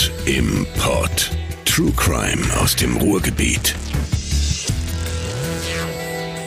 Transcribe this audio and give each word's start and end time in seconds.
Mord 0.00 0.12
im 0.24 0.66
Pod. 0.78 1.30
True 1.66 1.92
Crime 1.94 2.42
aus 2.58 2.74
dem 2.74 2.96
Ruhrgebiet. 2.96 3.74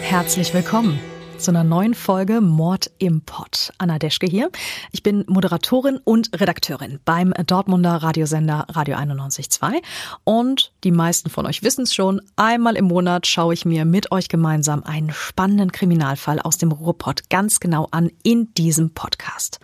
Herzlich 0.02 0.56
willkommen 0.56 0.99
zu 1.38 1.52
einer 1.52 1.63
neuen 1.63 1.94
Folge 1.94 2.42
Mord 2.42 2.89
im 2.97 3.21
Pott. 3.21 3.71
Anna 3.78 4.00
Deschke 4.00 4.26
hier. 4.26 4.50
Ich 4.92 5.03
bin 5.03 5.24
Moderatorin 5.28 5.99
und 6.03 6.31
Redakteurin 6.34 6.99
beim 7.06 7.31
Dortmunder 7.46 7.97
Radiosender 7.97 8.66
Radio 8.70 8.96
91.2 8.96 9.83
und 10.24 10.72
die 10.83 10.92
meisten 10.92 11.29
von 11.29 11.46
euch 11.46 11.62
wissen 11.62 11.83
es 11.83 11.94
schon, 11.94 12.22
einmal 12.35 12.76
im 12.76 12.85
Monat 12.85 13.28
schaue 13.28 13.54
ich 13.54 13.65
mir 13.65 13.85
mit 13.85 14.12
euch 14.12 14.29
gemeinsam 14.29 14.81
einen 14.83 15.12
spannenden 15.12 15.72
Kriminalfall 15.72 16.40
aus 16.40 16.58
dem 16.58 16.72
Ruhrpott 16.72 17.30
ganz 17.30 17.59
genau 17.59 17.88
an 17.91 18.09
in 18.23 18.52
diesem 18.55 18.95
Podcast. 18.95 19.59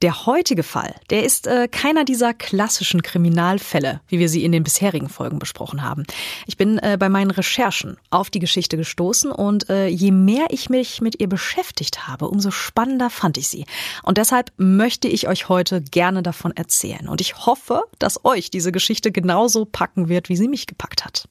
Der 0.00 0.26
heutige 0.26 0.62
Fall, 0.62 0.94
der 1.10 1.24
ist 1.24 1.48
äh, 1.48 1.66
keiner 1.66 2.04
dieser 2.04 2.32
klassischen 2.32 3.02
Kriminalfälle, 3.02 4.00
wie 4.06 4.20
wir 4.20 4.28
sie 4.28 4.44
in 4.44 4.52
den 4.52 4.62
bisherigen 4.62 5.08
Folgen 5.08 5.40
besprochen 5.40 5.82
haben. 5.82 6.04
Ich 6.46 6.56
bin 6.56 6.78
äh, 6.78 6.96
bei 7.00 7.08
meinen 7.08 7.32
Recherchen 7.32 7.96
auf 8.10 8.30
die 8.30 8.38
Geschichte 8.38 8.76
gestoßen 8.76 9.32
und 9.32 9.68
äh, 9.68 9.88
je 9.88 10.12
mehr 10.12 10.46
ich 10.50 10.70
mich 10.70 11.00
mit 11.00 11.20
ihr 11.20 11.28
beschäftigt 11.28 12.06
habe, 12.06 12.28
umso 12.28 12.52
spannender 12.52 13.10
fand 13.10 13.38
ich 13.38 13.48
sie. 13.48 13.64
Und 14.04 14.18
deshalb 14.18 14.52
möchte 14.56 15.08
ich 15.08 15.26
euch 15.26 15.48
heute 15.48 15.82
gerne 15.82 16.22
davon 16.22 16.56
erzählen. 16.56 17.08
Und 17.08 17.20
ich 17.20 17.44
hoffe, 17.46 17.82
dass 17.98 18.24
euch 18.24 18.50
diese 18.50 18.70
Geschichte 18.70 19.10
genauso 19.10 19.64
packen 19.64 20.08
wird, 20.08 20.28
wie 20.28 20.36
sie 20.36 20.46
mich 20.46 20.68
gepackt 20.68 21.04
hat. 21.04 21.28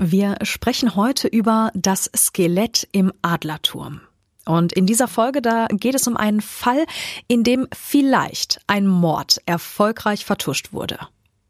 Wir 0.00 0.36
sprechen 0.42 0.94
heute 0.94 1.26
über 1.26 1.72
das 1.74 2.08
Skelett 2.14 2.86
im 2.92 3.12
Adlerturm. 3.22 4.00
Und 4.46 4.72
in 4.72 4.86
dieser 4.86 5.08
Folge, 5.08 5.42
da 5.42 5.66
geht 5.66 5.94
es 5.94 6.06
um 6.06 6.16
einen 6.16 6.40
Fall, 6.40 6.86
in 7.28 7.42
dem 7.42 7.66
vielleicht 7.74 8.60
ein 8.66 8.86
Mord 8.86 9.42
erfolgreich 9.44 10.24
vertuscht 10.24 10.72
wurde. 10.72 10.98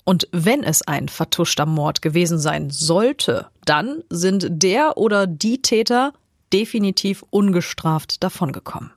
Und 0.05 0.29
wenn 0.33 0.63
es 0.63 0.83
ein 0.83 1.09
vertuschter 1.09 1.67
Mord 1.67 2.01
gewesen 2.01 2.39
sein 2.39 2.71
sollte, 2.71 3.49
dann 3.65 4.03
sind 4.09 4.47
der 4.49 4.97
oder 4.97 5.27
die 5.27 5.61
Täter 5.63 6.13
definitiv 6.53 7.25
ungestraft 7.31 8.23
davongekommen. 8.23 8.93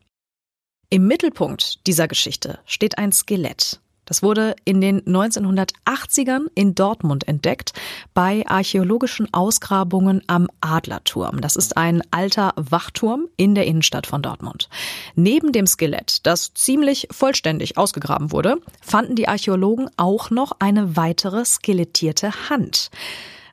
Im 0.90 1.08
Mittelpunkt 1.08 1.86
dieser 1.88 2.08
Geschichte 2.08 2.60
steht 2.66 2.98
ein 2.98 3.12
Skelett. 3.12 3.80
Das 4.10 4.24
wurde 4.24 4.56
in 4.66 4.82
den 4.82 5.02
1980ern 5.04 6.48
in 6.56 6.74
Dortmund 6.74 7.28
entdeckt 7.28 7.74
bei 8.16 8.44
archäologischen 8.48 9.32
Ausgrabungen 9.34 10.24
am 10.26 10.48
Adlerturm. 10.62 11.42
Das 11.42 11.56
ist 11.56 11.78
ein 11.78 12.02
alter 12.10 12.54
Wachturm 12.56 13.28
in 13.38 13.54
der 13.54 13.68
Innenstadt 13.68 14.08
von 14.08 14.24
Dortmund. 14.24 14.68
Neben 15.14 15.52
dem 15.52 15.68
Skelett, 15.68 16.26
das 16.26 16.56
ziemlich 16.56 17.08
vollständig 17.12 17.78
ausgegraben 17.78 18.32
wurde, 18.32 18.58
fanden 18.82 19.16
die 19.16 19.28
Archäologen 19.28 19.90
auch 19.96 20.32
noch 20.32 20.54
eine 20.58 20.98
weitere 20.98 21.46
skelettierte 21.46 22.50
Hand. 22.50 22.90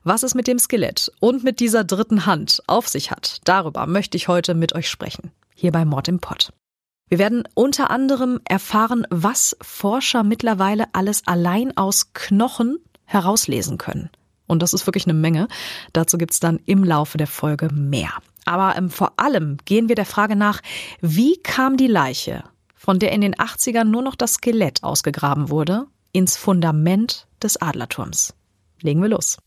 Was 0.03 0.23
es 0.23 0.33
mit 0.33 0.47
dem 0.47 0.57
Skelett 0.57 1.11
und 1.19 1.43
mit 1.43 1.59
dieser 1.59 1.83
dritten 1.83 2.25
Hand 2.25 2.63
auf 2.65 2.87
sich 2.87 3.11
hat, 3.11 3.41
darüber 3.43 3.85
möchte 3.85 4.17
ich 4.17 4.27
heute 4.27 4.55
mit 4.55 4.73
euch 4.73 4.89
sprechen. 4.89 5.31
Hier 5.53 5.71
bei 5.71 5.85
Mord 5.85 6.07
im 6.07 6.19
Pott. 6.19 6.51
Wir 7.09 7.19
werden 7.19 7.43
unter 7.53 7.89
anderem 7.89 8.41
erfahren, 8.43 9.05
was 9.09 9.55
Forscher 9.61 10.23
mittlerweile 10.23 10.85
alles 10.93 11.25
allein 11.25 11.75
aus 11.77 12.13
Knochen 12.13 12.79
herauslesen 13.05 13.77
können. 13.77 14.09
Und 14.45 14.61
das 14.61 14.73
ist 14.73 14.87
wirklich 14.87 15.05
eine 15.05 15.13
Menge. 15.13 15.47
Dazu 15.93 16.17
gibt's 16.17 16.39
dann 16.39 16.59
im 16.65 16.83
Laufe 16.83 17.17
der 17.17 17.27
Folge 17.27 17.69
mehr. 17.73 18.11
Aber 18.45 18.77
ähm, 18.77 18.89
vor 18.89 19.13
allem 19.17 19.57
gehen 19.65 19.89
wir 19.89 19.95
der 19.95 20.05
Frage 20.05 20.35
nach, 20.35 20.61
wie 21.01 21.37
kam 21.37 21.77
die 21.77 21.87
Leiche, 21.87 22.43
von 22.75 22.99
der 22.99 23.11
in 23.11 23.21
den 23.21 23.35
80ern 23.35 23.85
nur 23.85 24.01
noch 24.01 24.15
das 24.15 24.35
Skelett 24.35 24.83
ausgegraben 24.83 25.49
wurde, 25.49 25.87
ins 26.11 26.37
Fundament 26.37 27.27
des 27.41 27.57
Adlerturms. 27.57 28.33
Legen 28.81 29.01
wir 29.01 29.09
los. 29.09 29.37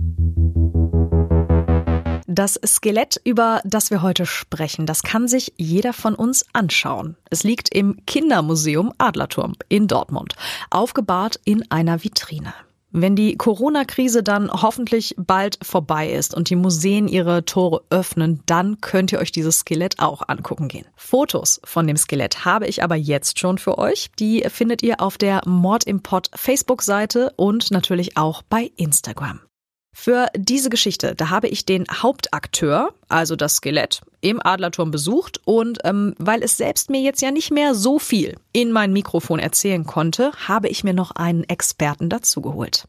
Das 2.41 2.59
Skelett, 2.65 3.21
über 3.23 3.61
das 3.65 3.91
wir 3.91 4.01
heute 4.01 4.25
sprechen, 4.25 4.87
das 4.87 5.03
kann 5.03 5.29
sich 5.29 5.53
jeder 5.59 5.93
von 5.93 6.15
uns 6.15 6.47
anschauen. 6.55 7.19
Es 7.29 7.45
liegt 7.45 7.69
im 7.69 8.07
Kindermuseum 8.07 8.95
Adlerturm 8.97 9.57
in 9.69 9.89
Dortmund, 9.89 10.37
aufgebahrt 10.71 11.39
in 11.45 11.71
einer 11.71 12.03
Vitrine. 12.03 12.55
Wenn 12.93 13.15
die 13.15 13.37
Corona-Krise 13.37 14.23
dann 14.23 14.51
hoffentlich 14.51 15.15
bald 15.19 15.59
vorbei 15.63 16.11
ist 16.11 16.33
und 16.35 16.49
die 16.49 16.57
Museen 16.57 17.09
ihre 17.09 17.45
Tore 17.45 17.83
öffnen, 17.91 18.41
dann 18.47 18.81
könnt 18.81 19.13
ihr 19.13 19.19
euch 19.19 19.33
dieses 19.33 19.59
Skelett 19.59 19.99
auch 19.99 20.23
angucken 20.27 20.69
gehen. 20.69 20.87
Fotos 20.97 21.61
von 21.65 21.87
dem 21.87 21.99
Skelett 21.99 22.47
habe 22.47 22.67
ich 22.67 22.83
aber 22.83 22.97
jetzt 22.97 23.39
schon 23.39 23.59
für 23.59 23.77
euch. 23.77 24.13
Die 24.19 24.41
findet 24.49 24.83
ihr 24.83 25.03
auf 25.03 25.19
der 25.19 25.43
Mord 25.45 25.85
im 25.85 26.03
Pod 26.03 26.31
Facebook-Seite 26.35 27.35
und 27.37 27.71
natürlich 27.71 28.17
auch 28.17 28.41
bei 28.41 28.71
Instagram. 28.77 29.41
Für 29.93 30.29
diese 30.37 30.71
Geschichte, 30.71 31.15
da 31.15 31.31
habe 31.31 31.49
ich 31.49 31.67
den 31.67 31.85
Hauptakteur, 31.91 32.95
also 33.09 33.37
das 33.37 33.57
Skelett, 33.57 34.01
im 34.21 34.41
Adlerturm 34.45 34.91
besucht 34.91 35.41
und 35.45 35.79
ähm, 35.85 36.15
weil 36.19 36.43
es 36.43 36.57
selbst 36.57 36.91
mir 36.91 37.01
jetzt 37.01 37.23
ja 37.23 37.31
nicht 37.31 37.51
mehr 37.51 37.75
so 37.75 37.99
viel 37.99 38.37
in 38.53 38.73
mein 38.73 38.93
Mikrofon 38.93 39.39
erzählen 39.39 39.85
konnte, 39.85 40.33
habe 40.47 40.69
ich 40.69 40.85
mir 40.85 40.95
noch 40.95 41.11
einen 41.13 41.45
Experten 41.45 42.09
dazugeholt. 42.09 42.87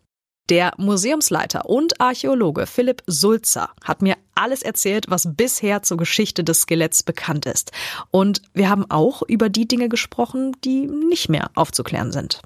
Der 0.50 0.73
Museumsleiter 0.78 1.69
und 1.69 2.01
Archäologe 2.01 2.66
Philipp 2.67 3.03
Sulzer 3.07 3.69
hat 3.84 4.01
mir 4.01 4.17
alles 4.35 4.63
erzählt, 4.63 5.06
was 5.07 5.29
bisher 5.35 5.81
zur 5.81 5.97
Geschichte 5.97 6.44
des 6.44 6.61
Skeletts 6.61 7.03
bekannt 7.03 7.45
ist. 7.45 7.72
Und 8.11 8.41
wir 8.53 8.69
haben 8.69 8.90
auch 8.90 9.22
über 9.22 9.47
die 9.47 9.67
Dinge 9.67 9.88
gesprochen, 9.88 10.57
die 10.66 10.88
nicht 10.88 11.29
mehr 11.29 11.51
aufzuklären 11.56 12.11
sind. 12.11 12.41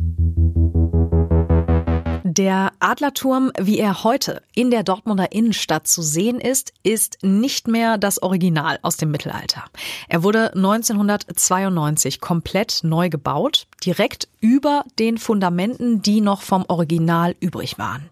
Der 2.37 2.73
Adlerturm, 2.81 3.53
wie 3.57 3.79
er 3.79 4.03
heute 4.03 4.41
in 4.53 4.69
der 4.69 4.83
Dortmunder 4.83 5.31
Innenstadt 5.31 5.87
zu 5.87 6.01
sehen 6.01 6.41
ist, 6.41 6.73
ist 6.83 7.19
nicht 7.21 7.69
mehr 7.69 7.97
das 7.97 8.21
Original 8.21 8.77
aus 8.81 8.97
dem 8.97 9.09
Mittelalter. 9.09 9.63
Er 10.09 10.21
wurde 10.21 10.53
1992 10.53 12.19
komplett 12.19 12.81
neu 12.83 13.07
gebaut, 13.07 13.67
direkt 13.85 14.27
über 14.41 14.83
den 14.99 15.17
Fundamenten, 15.17 16.01
die 16.01 16.19
noch 16.19 16.41
vom 16.41 16.65
Original 16.67 17.37
übrig 17.39 17.79
waren. 17.79 18.09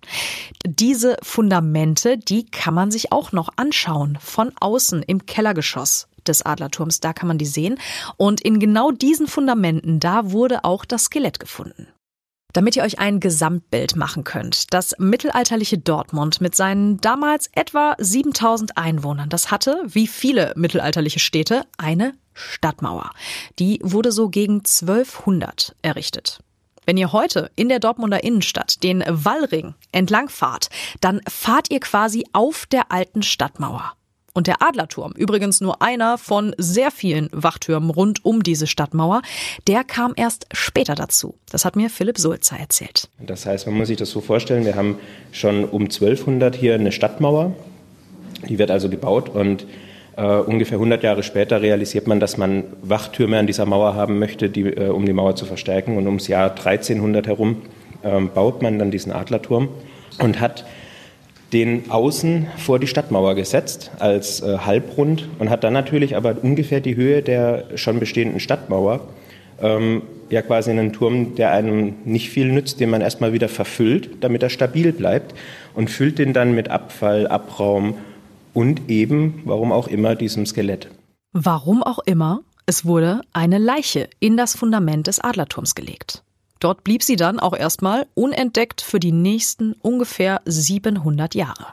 Diese 0.66 1.17
Fundamente, 1.22 2.17
die 2.17 2.45
kann 2.45 2.73
man 2.73 2.91
sich 2.91 3.12
auch 3.12 3.33
noch 3.33 3.50
anschauen, 3.57 4.17
von 4.22 4.53
außen 4.57 5.03
im 5.03 5.25
Kellergeschoss 5.25 6.07
des 6.25 6.44
Adlerturms, 6.45 7.01
da 7.01 7.12
kann 7.12 7.28
man 7.28 7.39
die 7.39 7.45
sehen. 7.45 7.78
Und 8.16 8.39
in 8.39 8.62
genau 8.62 8.91
diesen 8.91 9.28
Fundamenten, 9.28 10.00
da 10.00 10.31
wurde 10.31 10.63
auch 10.63 10.85
das 10.85 11.06
Skelett 11.06 11.41
gefunden. 11.41 11.88
Damit 12.53 12.75
ihr 12.75 12.83
euch 12.83 12.99
ein 12.99 13.19
Gesamtbild 13.19 13.95
machen 13.95 14.23
könnt. 14.23 14.73
Das 14.73 14.95
mittelalterliche 14.99 15.79
Dortmund 15.79 16.39
mit 16.39 16.55
seinen 16.55 17.01
damals 17.01 17.49
etwa 17.53 17.95
7000 17.97 18.77
Einwohnern, 18.77 19.29
das 19.29 19.51
hatte, 19.51 19.81
wie 19.87 20.07
viele 20.07 20.53
mittelalterliche 20.55 21.19
Städte, 21.19 21.65
eine 21.77 22.13
Stadtmauer. 22.33 23.11
Die 23.59 23.79
wurde 23.83 24.11
so 24.11 24.29
gegen 24.29 24.57
1200 24.59 25.75
errichtet. 25.81 26.39
Wenn 26.85 26.97
ihr 26.97 27.11
heute 27.11 27.49
in 27.55 27.69
der 27.69 27.79
Dortmunder 27.79 28.23
Innenstadt 28.23 28.83
den 28.83 29.03
Wallring 29.07 29.73
entlang 29.91 30.29
fahrt, 30.29 30.69
dann 31.01 31.21
fahrt 31.27 31.71
ihr 31.71 31.79
quasi 31.79 32.25
auf 32.33 32.65
der 32.65 32.91
alten 32.91 33.23
Stadtmauer. 33.23 33.93
Und 34.33 34.47
der 34.47 34.63
Adlerturm, 34.63 35.13
übrigens 35.16 35.61
nur 35.61 35.81
einer 35.83 36.17
von 36.17 36.55
sehr 36.57 36.89
vielen 36.89 37.29
Wachtürmen 37.31 37.91
rund 37.91 38.25
um 38.25 38.41
diese 38.41 38.66
Stadtmauer, 38.66 39.21
der 39.67 39.83
kam 39.83 40.13
erst 40.16 40.47
später 40.51 40.95
dazu. 40.95 41.35
Das 41.51 41.66
hat 41.66 41.75
mir 41.75 41.91
Philipp 41.91 42.17
Sulzer 42.17 42.57
erzählt. 42.57 43.09
Das 43.19 43.45
heißt, 43.45 43.67
man 43.67 43.75
muss 43.75 43.89
sich 43.89 43.97
das 43.97 44.09
so 44.09 44.21
vorstellen, 44.21 44.66
wir 44.66 44.75
haben 44.75 44.97
schon 45.31 45.66
um 45.66 45.83
1200 45.83 46.55
hier 46.55 46.73
eine 46.73 46.91
Stadtmauer, 46.91 47.55
die 48.49 48.57
wird 48.57 48.71
also 48.71 48.89
gebaut 48.89 49.29
und 49.29 49.67
äh, 50.16 50.23
ungefähr 50.23 50.77
100 50.77 51.03
Jahre 51.03 51.23
später 51.23 51.61
realisiert 51.61 52.07
man, 52.07 52.19
dass 52.19 52.38
man 52.38 52.65
Wachtürme 52.81 53.38
an 53.39 53.47
dieser 53.47 53.65
Mauer 53.65 53.95
haben 53.95 54.19
möchte, 54.19 54.50
die, 54.50 54.63
äh, 54.63 54.89
um 54.89 55.06
die 55.06 55.13
Mauer 55.13 55.35
zu 55.35 55.45
verstärken. 55.45 55.97
Und 55.97 56.06
ums 56.06 56.27
Jahr 56.27 56.51
1300 56.51 57.27
herum 57.27 57.63
äh, 58.03 58.19
baut 58.19 58.62
man 58.62 58.80
dann 58.80 58.91
diesen 58.91 59.12
Adlerturm 59.12 59.69
und 60.19 60.39
hat 60.39 60.65
den 61.53 61.89
außen 61.89 62.47
vor 62.57 62.79
die 62.79 62.88
Stadtmauer 62.88 63.35
gesetzt 63.35 63.91
als 64.00 64.41
äh, 64.41 64.57
Halbrund 64.57 65.29
und 65.39 65.50
hat 65.50 65.63
dann 65.63 65.73
natürlich 65.73 66.15
aber 66.15 66.35
ungefähr 66.41 66.81
die 66.81 66.95
Höhe 66.95 67.21
der 67.21 67.65
schon 67.75 68.00
bestehenden 68.00 68.39
Stadtmauer. 68.39 69.01
Ähm, 69.61 70.01
ja 70.29 70.41
quasi 70.41 70.71
einen 70.71 70.91
Turm, 70.94 71.35
der 71.35 71.51
einem 71.51 71.95
nicht 72.05 72.29
viel 72.29 72.51
nützt, 72.51 72.79
den 72.79 72.89
man 72.89 73.01
erstmal 73.01 73.33
wieder 73.33 73.47
verfüllt, 73.47 74.09
damit 74.21 74.44
er 74.44 74.50
stabil 74.50 74.91
bleibt 74.91 75.33
und 75.75 75.89
füllt 75.89 76.19
den 76.19 76.33
dann 76.33 76.53
mit 76.53 76.69
Abfall, 76.69 77.27
Abraum 77.27 77.95
und 78.53 78.89
eben, 78.89 79.41
warum 79.45 79.71
auch 79.71 79.88
immer, 79.88 80.15
diesem 80.15 80.45
Skelett. 80.45 80.89
Warum 81.31 81.83
auch 81.83 81.99
immer, 81.99 82.41
es 82.65 82.85
wurde 82.85 83.21
eine 83.31 83.57
Leiche 83.57 84.09
in 84.19 84.38
das 84.38 84.56
Fundament 84.56 85.07
des 85.07 85.19
Adlerturms 85.19 85.75
gelegt. 85.75 86.23
Dort 86.63 86.83
blieb 86.86 87.04
sie 87.04 87.18
dann 87.18 87.42
auch 87.42 87.54
erstmal 87.54 88.07
unentdeckt 88.13 88.81
für 88.81 89.00
die 89.00 89.12
nächsten 89.12 89.74
ungefähr 89.81 90.39
700 90.45 91.36
Jahre. 91.36 91.68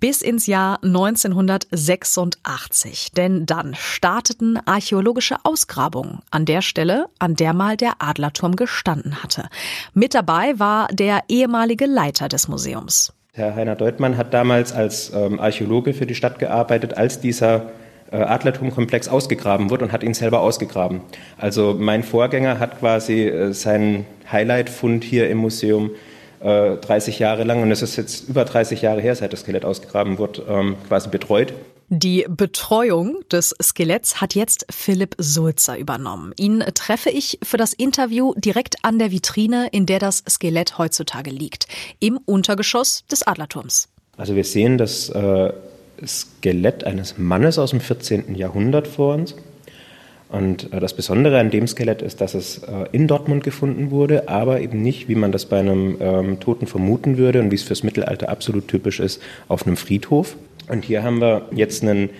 bis 0.00 0.20
ins 0.20 0.46
Jahr 0.46 0.80
1986. 0.82 3.12
Denn 3.12 3.46
dann 3.46 3.74
starteten 3.74 4.58
archäologische 4.66 5.36
Ausgrabungen 5.44 6.18
an 6.30 6.44
der 6.44 6.60
Stelle, 6.60 7.06
an 7.18 7.36
der 7.36 7.54
mal 7.54 7.78
der 7.78 7.94
Adlerturm 8.00 8.54
gestanden 8.54 9.22
hatte. 9.22 9.48
Mit 9.94 10.14
dabei 10.14 10.58
war 10.58 10.88
der 10.88 11.22
ehemalige 11.28 11.86
Leiter 11.86 12.28
des 12.28 12.48
Museums. 12.48 13.14
Herr 13.32 13.54
Heiner 13.54 13.76
Deutmann 13.76 14.18
hat 14.18 14.34
damals 14.34 14.72
als 14.72 15.10
ähm, 15.14 15.40
Archäologe 15.40 15.94
für 15.94 16.04
die 16.04 16.14
Stadt 16.14 16.38
gearbeitet, 16.38 16.98
als 16.98 17.20
dieser 17.20 17.70
Adlerturmkomplex 18.16 19.08
ausgegraben 19.08 19.70
wurde 19.70 19.84
und 19.84 19.92
hat 19.92 20.02
ihn 20.02 20.14
selber 20.14 20.40
ausgegraben. 20.40 21.00
Also 21.38 21.74
mein 21.78 22.02
Vorgänger 22.02 22.58
hat 22.58 22.78
quasi 22.78 23.22
äh, 23.22 23.52
seinen 23.52 24.06
Highlight-Fund 24.30 25.04
hier 25.04 25.28
im 25.28 25.38
Museum 25.38 25.90
30 26.40 27.20
äh, 27.20 27.22
Jahre 27.22 27.44
lang, 27.44 27.62
und 27.62 27.70
es 27.70 27.80
ist 27.80 27.96
jetzt 27.96 28.28
über 28.28 28.44
30 28.44 28.82
Jahre 28.82 29.00
her, 29.00 29.16
seit 29.16 29.32
das 29.32 29.40
Skelett 29.40 29.64
ausgegraben 29.64 30.18
wurde, 30.18 30.42
ähm, 30.46 30.76
quasi 30.86 31.08
betreut. 31.08 31.54
Die 31.88 32.26
Betreuung 32.28 33.18
des 33.30 33.54
Skeletts 33.62 34.20
hat 34.20 34.34
jetzt 34.34 34.66
Philipp 34.70 35.14
Sulzer 35.18 35.78
übernommen. 35.78 36.32
Ihn 36.38 36.64
treffe 36.74 37.10
ich 37.10 37.38
für 37.42 37.56
das 37.56 37.72
Interview 37.72 38.34
direkt 38.36 38.76
an 38.82 38.98
der 38.98 39.10
Vitrine, 39.10 39.68
in 39.70 39.86
der 39.86 39.98
das 39.98 40.24
Skelett 40.28 40.78
heutzutage 40.78 41.30
liegt, 41.30 41.66
im 42.00 42.18
Untergeschoss 42.24 43.04
des 43.10 43.26
Adlerturms. 43.26 43.88
Also 44.16 44.34
wir 44.34 44.44
sehen 44.44 44.78
das 44.78 45.08
äh, 45.10 45.52
Skelett 46.04 46.84
eines 46.84 47.18
Mannes 47.18 47.58
aus 47.58 47.70
dem 47.70 47.80
14. 47.80 48.34
Jahrhundert 48.34 48.88
vor 48.88 49.14
uns. 49.14 49.34
Und 50.28 50.72
äh, 50.72 50.80
das 50.80 50.94
Besondere 50.94 51.38
an 51.38 51.50
dem 51.50 51.66
Skelett 51.66 52.02
ist, 52.02 52.20
dass 52.20 52.34
es 52.34 52.58
äh, 52.58 52.86
in 52.92 53.06
Dortmund 53.06 53.44
gefunden 53.44 53.90
wurde, 53.90 54.28
aber 54.28 54.60
eben 54.60 54.82
nicht, 54.82 55.08
wie 55.08 55.14
man 55.14 55.30
das 55.32 55.46
bei 55.46 55.60
einem 55.60 55.96
ähm, 56.00 56.40
Toten 56.40 56.66
vermuten 56.66 57.18
würde 57.18 57.40
und 57.40 57.50
wie 57.50 57.54
es 57.54 57.62
fürs 57.62 57.84
Mittelalter 57.84 58.28
absolut 58.28 58.66
typisch 58.66 58.98
ist, 58.98 59.22
auf 59.46 59.66
einem 59.66 59.76
Friedhof. 59.76 60.36
Und 60.68 60.84
hier 60.84 61.02
haben 61.02 61.20
wir 61.20 61.42
jetzt 61.52 61.82
einen, 61.82 62.10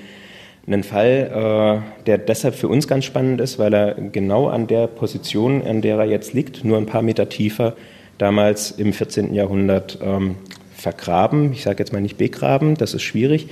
einen 0.66 0.84
Fall, 0.84 1.82
äh, 1.98 2.04
der 2.06 2.18
deshalb 2.18 2.54
für 2.54 2.68
uns 2.68 2.86
ganz 2.86 3.04
spannend 3.04 3.40
ist, 3.40 3.58
weil 3.58 3.74
er 3.74 3.94
genau 3.94 4.48
an 4.48 4.66
der 4.66 4.86
Position, 4.86 5.62
an 5.62 5.80
der 5.80 5.96
er 5.96 6.04
jetzt 6.04 6.34
liegt, 6.34 6.64
nur 6.64 6.78
ein 6.78 6.86
paar 6.86 7.02
Meter 7.02 7.28
tiefer, 7.28 7.74
damals 8.18 8.70
im 8.70 8.92
14. 8.92 9.34
Jahrhundert 9.34 9.98
ähm, 10.02 10.36
vergraben, 10.84 11.52
ich 11.52 11.62
sage 11.62 11.78
jetzt 11.80 11.92
mal 11.92 12.00
nicht 12.00 12.18
begraben, 12.18 12.76
das 12.76 12.94
ist 12.94 13.02
schwierig, 13.02 13.48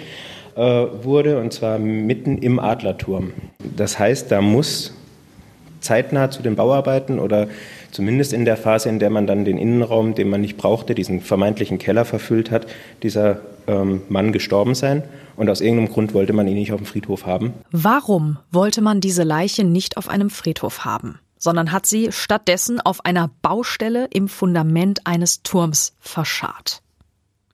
äh, 0.55 0.61
wurde, 0.61 1.41
und 1.41 1.53
zwar 1.53 1.79
mitten 1.79 2.39
im 2.39 2.61
Adlerturm. 2.61 3.33
Das 3.77 3.99
heißt, 3.99 4.31
da 4.31 4.41
muss 4.41 4.93
zeitnah 5.81 6.31
zu 6.31 6.43
den 6.43 6.57
Bauarbeiten 6.57 7.19
oder 7.19 7.49
zumindest 7.91 8.33
in 8.33 8.45
der 8.45 8.57
Phase, 8.57 8.89
in 8.89 8.99
der 8.99 9.11
man 9.11 9.27
dann 9.27 9.45
den 9.45 9.59
Innenraum, 9.59 10.15
den 10.15 10.29
man 10.29 10.43
nicht 10.43 10.59
brauchte, 10.59 10.95
diesen 10.95 11.21
vermeintlichen 11.21 11.79
Keller 11.79 12.05
verfüllt 12.05 12.51
hat, 12.51 12.67
dieser 13.03 13.41
ähm, 13.67 14.03
Mann 14.09 14.33
gestorben 14.33 14.75
sein. 14.75 15.03
Und 15.35 15.49
aus 15.49 15.63
irgendeinem 15.63 15.91
Grund 15.91 16.13
wollte 16.13 16.35
man 16.35 16.47
ihn 16.47 16.55
nicht 16.55 16.73
auf 16.73 16.81
dem 16.81 16.87
Friedhof 16.87 17.25
haben. 17.25 17.55
Warum 17.73 18.39
wollte 18.51 18.83
man 18.83 19.01
diese 19.01 19.23
Leiche 19.23 19.65
nicht 19.65 19.97
auf 19.97 20.09
einem 20.09 20.31
Friedhof 20.31 20.85
haben? 20.85 21.19
sondern 21.43 21.73
hat 21.73 21.87
sie 21.87 22.13
stattdessen 22.13 22.81
auf 22.81 23.05
einer 23.05 23.29
Baustelle 23.43 24.07
im 24.13 24.29
Fundament 24.29 25.09
eines 25.09 25.43
Turms 25.43 25.93
verscharrt. 25.99 26.83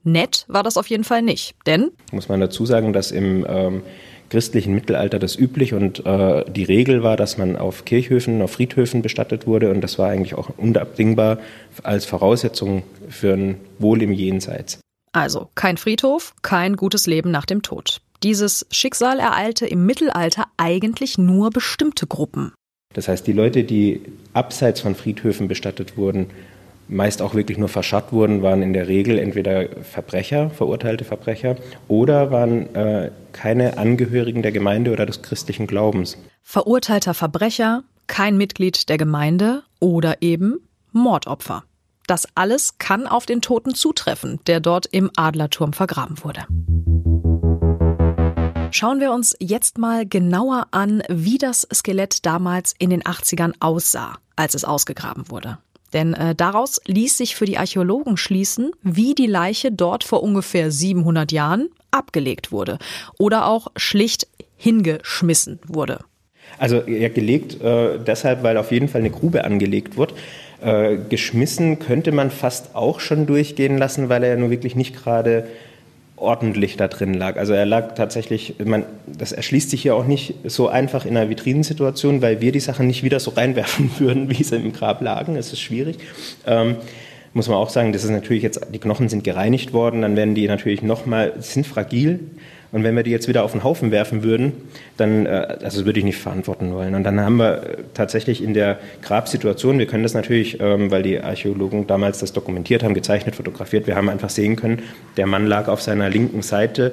Nett 0.05 0.45
war 0.49 0.63
das 0.63 0.77
auf 0.77 0.89
jeden 0.89 1.05
Fall 1.05 1.23
nicht, 1.23 1.55
denn 1.67 1.91
muss 2.13 2.29
man 2.29 2.41
dazu 2.41 2.65
sagen, 2.67 2.93
dass 2.93 3.11
im 3.11 3.45
ähm, 3.49 3.83
christlichen 4.31 4.75
Mittelalter 4.75 5.19
das 5.19 5.39
üblich 5.39 5.75
und 5.75 6.05
äh, 6.05 6.45
die 6.51 6.65
Regel 6.65 7.03
war, 7.03 7.17
dass 7.17 7.39
man 7.39 7.57
auf 7.57 7.85
Kirchhöfen, 7.85 8.43
auf 8.43 8.53
Friedhöfen 8.53 9.03
bestattet 9.03 9.47
wurde 9.47 9.71
und 9.71 9.81
das 9.81 9.99
war 9.99 10.09
eigentlich 10.09 10.35
auch 10.35 10.51
unabdingbar 10.57 11.39
als 11.83 12.05
Voraussetzung 12.05 12.83
für 13.09 13.35
ein 13.35 13.57
Wohl 13.79 14.03
im 14.03 14.13
Jenseits. 14.13 14.81
Also 15.13 15.49
kein 15.55 15.77
Friedhof, 15.77 16.35
kein 16.43 16.77
gutes 16.77 17.07
Leben 17.07 17.31
nach 17.31 17.47
dem 17.47 17.63
Tod. 17.63 18.01
Dieses 18.23 18.67
Schicksal 18.71 19.21
ereilte 19.21 19.67
im 19.67 19.87
Mittelalter 19.87 20.47
eigentlich 20.57 21.19
nur 21.19 21.51
bestimmte 21.51 22.07
Gruppen. 22.07 22.53
Das 22.95 23.09
heißt, 23.09 23.27
die 23.27 23.33
Leute, 23.33 23.65
die 23.65 24.03
abseits 24.33 24.81
von 24.81 24.95
Friedhöfen 24.95 25.47
bestattet 25.47 25.97
wurden, 25.97 26.31
meist 26.89 27.23
auch 27.23 27.35
wirklich 27.35 27.59
nur 27.59 27.69
verscharrt 27.69 28.13
wurden, 28.13 28.43
waren 28.43 28.63
in 28.63 28.73
der 28.73 28.89
Regel 28.89 29.19
entweder 29.19 29.69
Verbrecher, 29.83 30.51
verurteilte 30.51 31.05
Verbrecher, 31.05 31.57
oder 31.87 32.31
waren 32.31 32.75
äh, 32.75 33.11
keine 33.33 33.79
Angehörigen 33.79 34.43
der 34.43 34.53
Gemeinde 34.53 34.93
oder 34.93 35.07
des 35.07 35.23
christlichen 35.23 35.67
Glaubens. 35.67 36.17
Verurteilter 36.43 37.15
Verbrecher, 37.15 37.85
kein 38.07 38.37
Mitglied 38.37 38.89
der 38.89 38.99
Gemeinde 38.99 39.63
oder 39.81 40.23
eben 40.23 40.61
Mordopfer. 40.93 41.65
Das 42.07 42.27
alles 42.35 42.79
kann 42.79 43.07
auf 43.07 43.27
den 43.27 43.43
Toten 43.43 43.75
zutreffen, 43.75 44.41
der 44.47 44.61
dort 44.61 44.87
im 44.87 45.11
Adlerturm 45.17 45.75
vergraben 45.75 46.17
wurde. 46.25 46.47
Schauen 48.71 49.01
wir 49.01 49.13
uns 49.13 49.35
jetzt 49.41 49.79
mal 49.79 50.07
genauer 50.07 50.69
an, 50.71 51.03
wie 51.09 51.39
das 51.39 51.67
Skelett 51.73 52.25
damals 52.25 52.75
in 52.79 52.91
den 52.91 53.03
80ern 53.03 53.53
aussah, 53.61 54.19
als 54.37 54.55
es 54.55 54.65
ausgegraben 54.65 55.31
wurde. 55.31 55.59
Denn 55.93 56.15
äh, 56.15 56.35
daraus 56.35 56.81
ließ 56.87 57.17
sich 57.17 57.37
für 57.37 57.47
die 57.47 57.59
Archäologen 57.59 58.17
schließen, 58.17 58.73
wie 58.83 59.15
die 59.15 59.27
Leiche 59.27 59.73
dort 59.73 60.05
vor 60.05 60.23
ungefähr 60.23 60.71
700 60.71 61.33
Jahren 61.33 61.69
abgelegt 61.91 62.53
wurde 62.53 62.79
oder 63.19 63.47
auch 63.47 63.69
schlicht 63.77 64.27
hingeschmissen 64.57 65.61
wurde. 65.67 66.01
Also 66.59 66.83
ja, 66.87 67.09
gelegt 67.09 67.61
äh, 67.61 67.99
deshalb, 67.99 68.43
weil 68.43 68.57
auf 68.57 68.73
jeden 68.73 68.89
Fall 68.89 69.01
eine 69.01 69.11
Grube 69.11 69.45
angelegt 69.45 69.97
wird. 69.97 70.15
Äh, 70.61 70.97
geschmissen 71.09 71.79
könnte 71.79 72.11
man 72.11 72.31
fast 72.31 72.75
auch 72.75 73.01
schon 73.01 73.27
durchgehen 73.27 73.79
lassen, 73.79 74.09
weil 74.09 74.25
er 74.25 74.31
ja 74.31 74.37
nur 74.37 74.51
wirklich 74.51 74.75
nicht 74.75 74.97
gerade 74.97 75.47
ordentlich 76.21 76.77
da 76.77 76.89
drin 76.89 77.15
lag. 77.15 77.37
Also 77.37 77.53
er 77.53 77.67
lag 77.67 77.95
tatsächlich, 77.95 78.57
man, 78.65 78.85
das 79.07 79.33
erschließt 79.33 79.71
sich 79.71 79.85
ja 79.85 79.95
auch 79.95 80.07
nicht 80.07 80.35
so 80.45 80.69
einfach 80.69 81.05
in 81.05 81.17
einer 81.17 81.31
Vitrinensituation, 81.31 82.23
weil 82.23 82.41
wir 82.41 82.53
die 82.53 82.61
Sachen 82.61 82.87
nicht 82.87 83.03
wieder 83.03 83.21
so 83.21 83.31
reinwerfen 83.33 83.91
würden, 83.99 84.31
wie 84.31 84.43
sie 84.43 84.57
im 84.57 84.73
Grab 84.73 85.01
lagen. 85.03 85.37
Es 85.37 85.53
ist 85.53 85.61
schwierig. 85.61 85.99
Ähm, 86.47 86.77
muss 87.35 87.49
man 87.49 87.59
auch 87.59 87.71
sagen, 87.71 87.93
das 87.93 88.05
ist 88.05 88.11
natürlich 88.11 88.43
jetzt, 88.43 88.61
die 88.73 88.79
Knochen 88.79 89.09
sind 89.09 89.23
gereinigt 89.23 89.73
worden, 89.73 90.03
dann 90.03 90.17
werden 90.17 90.35
die 90.35 90.49
natürlich 90.49 90.83
nochmal, 90.83 91.35
sind 91.39 91.67
fragil, 91.67 92.21
und 92.71 92.85
wenn 92.85 92.95
wir 92.95 93.03
die 93.03 93.11
jetzt 93.11 93.29
wieder 93.29 93.45
auf 93.45 93.53
den 93.53 93.65
Haufen 93.65 93.91
werfen 93.91 94.23
würden, 94.23 94.53
dann, 94.97 95.25
äh, 95.25 95.29
also 95.29 95.79
das 95.79 95.85
würde 95.85 95.99
ich 96.01 96.05
nicht 96.05 96.19
verantworten 96.19 96.73
wollen. 96.75 96.95
Und 96.95 97.05
dann 97.05 97.21
haben 97.21 97.37
wir 97.37 97.79
tatsächlich 97.95 98.43
in 98.43 98.53
der 98.53 98.79
Grabsituation, 99.01 99.79
wir 99.79 99.87
können 99.87 100.03
das 100.03 100.15
natürlich, 100.15 100.61
ähm, 100.61 100.91
weil 100.91 101.03
die 101.03 101.21
Archäologen 101.21 101.87
damals 101.87 102.19
das 102.19 102.33
dokumentiert 102.33 102.83
haben, 102.83 102.95
gezeichnet, 102.95 103.37
fotografiert, 103.37 103.87
wir 103.87 103.97
haben 103.97 104.09
einfach 104.09 104.29
sehen 104.29 104.57
können, 104.57 104.83
der 105.17 105.27
Mann 105.27 105.47
lag 105.47 105.69
auf 105.69 105.81
seiner 105.81 106.11
linken 106.11 106.43
Seite 106.43 106.93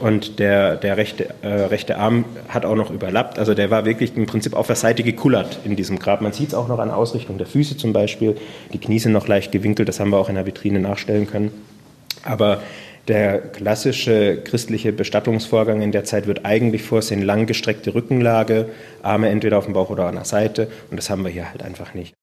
und 0.00 0.38
der, 0.38 0.76
der 0.76 0.96
rechte, 0.98 1.28
äh, 1.42 1.48
rechte 1.48 1.96
Arm 1.96 2.26
hat 2.48 2.66
auch 2.66 2.74
noch 2.74 2.90
überlappt. 2.90 3.38
Also 3.38 3.54
der 3.54 3.70
war 3.70 3.86
wirklich 3.86 4.16
im 4.16 4.26
Prinzip 4.26 4.54
auf 4.54 4.66
der 4.66 4.76
Seite 4.76 5.02
gekullert 5.02 5.60
in 5.64 5.76
diesem 5.76 5.98
Grab. 5.98 6.20
Man 6.20 6.32
sieht 6.32 6.48
es 6.48 6.54
auch 6.54 6.68
noch 6.68 6.78
an 6.78 6.90
Ausrichtung 6.90 7.38
der 7.38 7.46
Füße 7.46 7.78
zum 7.78 7.94
Beispiel. 7.94 8.36
Die 8.72 8.78
Knie 8.78 8.98
sind 8.98 9.12
noch 9.12 9.28
leicht 9.28 9.52
gewinkelt, 9.52 9.88
das 9.88 10.00
haben 10.00 10.10
wir 10.10 10.18
auch 10.18 10.28
in 10.28 10.34
der 10.34 10.44
Vitrine 10.44 10.80
nachstellen 10.80 11.26
können. 11.26 11.52
Aber 12.24 12.60
der 13.08 13.38
klassische 13.38 14.40
christliche 14.42 14.92
Bestattungsvorgang 14.92 15.82
in 15.82 15.92
der 15.92 16.04
Zeit 16.04 16.26
wird 16.26 16.44
eigentlich 16.44 16.82
vorsehen, 16.82 17.22
langgestreckte 17.22 17.94
Rückenlage, 17.94 18.70
Arme 19.02 19.28
entweder 19.28 19.58
auf 19.58 19.64
dem 19.64 19.74
Bauch 19.74 19.90
oder 19.90 20.06
an 20.06 20.14
der 20.14 20.24
Seite. 20.24 20.70
Und 20.90 20.96
das 20.96 21.10
haben 21.10 21.22
wir 21.22 21.30
hier 21.30 21.50
halt 21.50 21.62
einfach 21.62 21.94
nicht. 21.94 22.14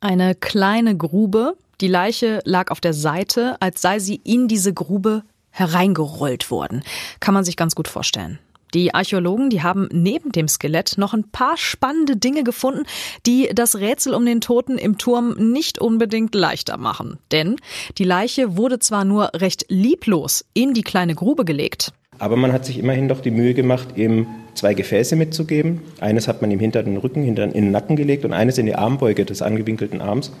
Eine 0.00 0.34
kleine 0.34 0.96
Grube. 0.96 1.56
Die 1.80 1.88
Leiche 1.88 2.40
lag 2.44 2.70
auf 2.70 2.80
der 2.80 2.94
Seite, 2.94 3.56
als 3.60 3.82
sei 3.82 3.98
sie 3.98 4.20
in 4.24 4.48
diese 4.48 4.72
Grube 4.72 5.22
hereingerollt 5.50 6.50
worden. 6.50 6.82
Kann 7.20 7.34
man 7.34 7.44
sich 7.44 7.56
ganz 7.56 7.74
gut 7.74 7.88
vorstellen. 7.88 8.38
Die 8.76 8.92
Archäologen, 8.92 9.48
die 9.48 9.62
haben 9.62 9.88
neben 9.90 10.32
dem 10.32 10.48
Skelett 10.48 10.98
noch 10.98 11.14
ein 11.14 11.24
paar 11.24 11.56
spannende 11.56 12.18
Dinge 12.18 12.44
gefunden, 12.44 12.82
die 13.24 13.48
das 13.54 13.76
Rätsel 13.76 14.12
um 14.12 14.26
den 14.26 14.42
Toten 14.42 14.76
im 14.76 14.98
Turm 14.98 15.34
nicht 15.38 15.78
unbedingt 15.78 16.34
leichter 16.34 16.76
machen. 16.76 17.16
Denn 17.32 17.56
die 17.96 18.04
Leiche 18.04 18.58
wurde 18.58 18.78
zwar 18.78 19.06
nur 19.06 19.30
recht 19.34 19.64
lieblos 19.70 20.44
in 20.52 20.74
die 20.74 20.82
kleine 20.82 21.14
Grube 21.14 21.46
gelegt. 21.46 21.94
Aber 22.18 22.36
man 22.36 22.52
hat 22.52 22.66
sich 22.66 22.78
immerhin 22.78 23.08
doch 23.08 23.22
die 23.22 23.30
Mühe 23.30 23.54
gemacht, 23.54 23.96
ihm 23.96 24.26
zwei 24.52 24.74
Gefäße 24.74 25.16
mitzugeben. 25.16 25.80
Eines 25.98 26.28
hat 26.28 26.42
man 26.42 26.50
ihm 26.50 26.60
hinter 26.60 26.82
den 26.82 26.98
Rücken, 26.98 27.22
hinter 27.22 27.44
in 27.44 27.52
den 27.52 27.70
Nacken 27.70 27.96
gelegt 27.96 28.26
und 28.26 28.34
eines 28.34 28.58
in 28.58 28.66
die 28.66 28.74
Armbeuge 28.74 29.24
des 29.24 29.40
angewinkelten 29.40 30.02
Arms. 30.02 30.32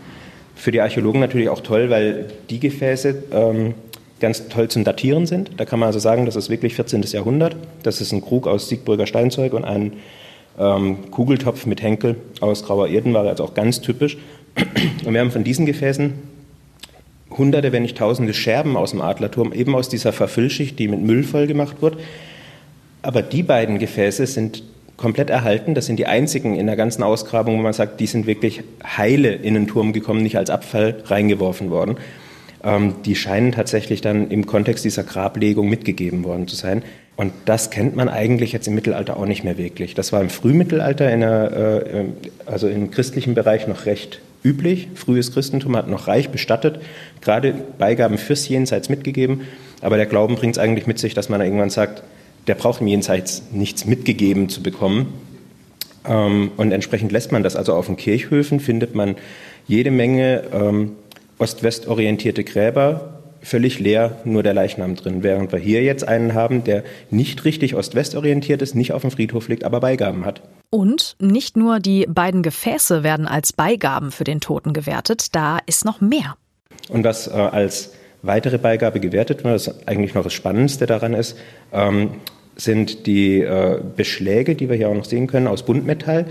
Für 0.54 0.72
die 0.72 0.82
Archäologen 0.82 1.22
natürlich 1.22 1.48
auch 1.48 1.62
toll, 1.62 1.88
weil 1.88 2.28
die 2.50 2.60
Gefäße 2.60 3.24
ähm, 3.32 3.74
ganz 4.20 4.48
toll 4.48 4.68
zum 4.68 4.84
Datieren 4.84 5.26
sind. 5.26 5.50
Da 5.56 5.64
kann 5.64 5.78
man 5.78 5.88
also 5.88 5.98
sagen, 5.98 6.26
das 6.26 6.36
ist 6.36 6.48
wirklich 6.48 6.74
14. 6.74 7.02
Jahrhundert. 7.02 7.56
Das 7.82 8.00
ist 8.00 8.12
ein 8.12 8.22
Krug 8.22 8.46
aus 8.46 8.68
Siegburger 8.68 9.06
Steinzeug 9.06 9.52
und 9.52 9.64
ein 9.64 9.94
ähm, 10.58 11.10
Kugeltopf 11.10 11.66
mit 11.66 11.82
Henkel 11.82 12.16
aus 12.40 12.64
grauer 12.64 12.88
Erdenware, 12.88 13.28
also 13.28 13.44
auch 13.44 13.54
ganz 13.54 13.80
typisch. 13.80 14.16
Und 15.04 15.12
wir 15.12 15.20
haben 15.20 15.30
von 15.30 15.44
diesen 15.44 15.66
Gefäßen 15.66 16.14
hunderte, 17.36 17.72
wenn 17.72 17.82
nicht 17.82 17.98
tausende 17.98 18.32
Scherben 18.32 18.76
aus 18.76 18.92
dem 18.92 19.02
Adlerturm, 19.02 19.52
eben 19.52 19.74
aus 19.74 19.88
dieser 19.88 20.12
Verfüllschicht, 20.12 20.78
die 20.78 20.88
mit 20.88 21.02
Müll 21.02 21.22
voll 21.22 21.46
gemacht 21.46 21.82
wird. 21.82 21.98
Aber 23.02 23.22
die 23.22 23.42
beiden 23.42 23.78
Gefäße 23.78 24.26
sind 24.26 24.62
komplett 24.96 25.28
erhalten. 25.28 25.74
Das 25.74 25.86
sind 25.86 25.98
die 25.98 26.06
einzigen 26.06 26.56
in 26.56 26.66
der 26.66 26.76
ganzen 26.76 27.02
Ausgrabung, 27.02 27.58
wo 27.58 27.62
man 27.62 27.74
sagt, 27.74 28.00
die 28.00 28.06
sind 28.06 28.26
wirklich 28.26 28.62
heile 28.82 29.34
in 29.34 29.54
den 29.54 29.66
Turm 29.66 29.92
gekommen, 29.92 30.22
nicht 30.22 30.38
als 30.38 30.48
Abfall 30.48 31.02
reingeworfen 31.04 31.70
worden. 31.70 31.98
Ähm, 32.66 32.96
die 33.04 33.14
scheinen 33.14 33.52
tatsächlich 33.52 34.00
dann 34.00 34.28
im 34.28 34.44
Kontext 34.44 34.84
dieser 34.84 35.04
Grablegung 35.04 35.68
mitgegeben 35.68 36.24
worden 36.24 36.48
zu 36.48 36.56
sein. 36.56 36.82
Und 37.16 37.32
das 37.44 37.70
kennt 37.70 37.94
man 37.94 38.08
eigentlich 38.08 38.52
jetzt 38.52 38.66
im 38.66 38.74
Mittelalter 38.74 39.16
auch 39.16 39.24
nicht 39.24 39.44
mehr 39.44 39.56
wirklich. 39.56 39.94
Das 39.94 40.12
war 40.12 40.20
im 40.20 40.28
Frühmittelalter, 40.28 41.10
in 41.10 41.20
der, 41.20 41.86
äh, 41.94 42.04
also 42.44 42.68
im 42.68 42.90
christlichen 42.90 43.34
Bereich 43.34 43.68
noch 43.68 43.86
recht 43.86 44.20
üblich. 44.42 44.88
Frühes 44.94 45.32
Christentum 45.32 45.76
hat 45.76 45.88
noch 45.88 46.08
reich 46.08 46.30
bestattet, 46.30 46.80
gerade 47.20 47.54
Beigaben 47.78 48.18
fürs 48.18 48.48
Jenseits 48.48 48.88
mitgegeben. 48.88 49.42
Aber 49.80 49.96
der 49.96 50.06
Glauben 50.06 50.34
bringt 50.34 50.56
es 50.56 50.62
eigentlich 50.62 50.88
mit 50.88 50.98
sich, 50.98 51.14
dass 51.14 51.28
man 51.28 51.40
irgendwann 51.40 51.70
sagt, 51.70 52.02
der 52.48 52.56
braucht 52.56 52.80
im 52.80 52.88
Jenseits 52.88 53.44
nichts 53.52 53.86
mitgegeben 53.86 54.48
zu 54.48 54.62
bekommen. 54.62 55.14
Ähm, 56.04 56.50
und 56.56 56.72
entsprechend 56.72 57.12
lässt 57.12 57.30
man 57.30 57.44
das. 57.44 57.54
Also 57.54 57.74
auf 57.74 57.86
den 57.86 57.96
Kirchhöfen 57.96 58.58
findet 58.58 58.96
man 58.96 59.14
jede 59.68 59.92
Menge 59.92 60.42
ähm, 60.52 60.92
ost-west 61.38 61.86
orientierte 61.86 62.44
Gräber, 62.44 63.22
völlig 63.40 63.78
leer, 63.78 64.16
nur 64.24 64.42
der 64.42 64.54
Leichnam 64.54 64.96
drin. 64.96 65.22
Während 65.22 65.52
wir 65.52 65.58
hier 65.58 65.82
jetzt 65.82 66.06
einen 66.06 66.34
haben, 66.34 66.64
der 66.64 66.82
nicht 67.10 67.44
richtig 67.44 67.74
ost-west 67.74 68.14
orientiert 68.16 68.62
ist, 68.62 68.74
nicht 68.74 68.92
auf 68.92 69.02
dem 69.02 69.10
Friedhof 69.10 69.48
liegt, 69.48 69.64
aber 69.64 69.80
Beigaben 69.80 70.24
hat. 70.24 70.42
Und 70.70 71.16
nicht 71.20 71.56
nur 71.56 71.78
die 71.78 72.06
beiden 72.08 72.42
Gefäße 72.42 73.02
werden 73.02 73.26
als 73.26 73.52
Beigaben 73.52 74.10
für 74.10 74.24
den 74.24 74.40
Toten 74.40 74.72
gewertet, 74.72 75.34
da 75.34 75.58
ist 75.66 75.84
noch 75.84 76.00
mehr. 76.00 76.36
Und 76.88 77.04
was 77.04 77.28
äh, 77.28 77.32
als 77.32 77.92
weitere 78.22 78.58
Beigabe 78.58 79.00
gewertet 79.00 79.44
wird, 79.44 79.54
was 79.54 79.86
eigentlich 79.86 80.14
noch 80.14 80.24
das 80.24 80.32
Spannendste 80.32 80.86
daran 80.86 81.14
ist, 81.14 81.36
ähm, 81.72 82.10
sind 82.56 83.06
die 83.06 83.40
äh, 83.40 83.80
Beschläge, 83.96 84.54
die 84.54 84.68
wir 84.68 84.76
hier 84.76 84.88
auch 84.88 84.94
noch 84.94 85.04
sehen 85.04 85.26
können, 85.26 85.46
aus 85.46 85.64
Buntmetall, 85.64 86.26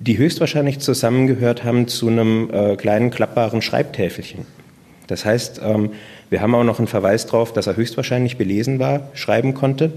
die 0.00 0.16
höchstwahrscheinlich 0.16 0.78
zusammengehört 0.78 1.62
haben 1.62 1.86
zu 1.86 2.08
einem 2.08 2.50
äh, 2.50 2.76
kleinen 2.76 3.10
klappbaren 3.10 3.60
Schreibtäfelchen. 3.60 4.46
Das 5.06 5.24
heißt, 5.24 5.60
ähm, 5.62 5.90
wir 6.30 6.40
haben 6.40 6.54
auch 6.54 6.64
noch 6.64 6.78
einen 6.78 6.88
Verweis 6.88 7.26
darauf, 7.26 7.52
dass 7.52 7.66
er 7.66 7.76
höchstwahrscheinlich 7.76 8.38
belesen 8.38 8.78
war, 8.78 9.10
schreiben 9.12 9.52
konnte 9.52 9.92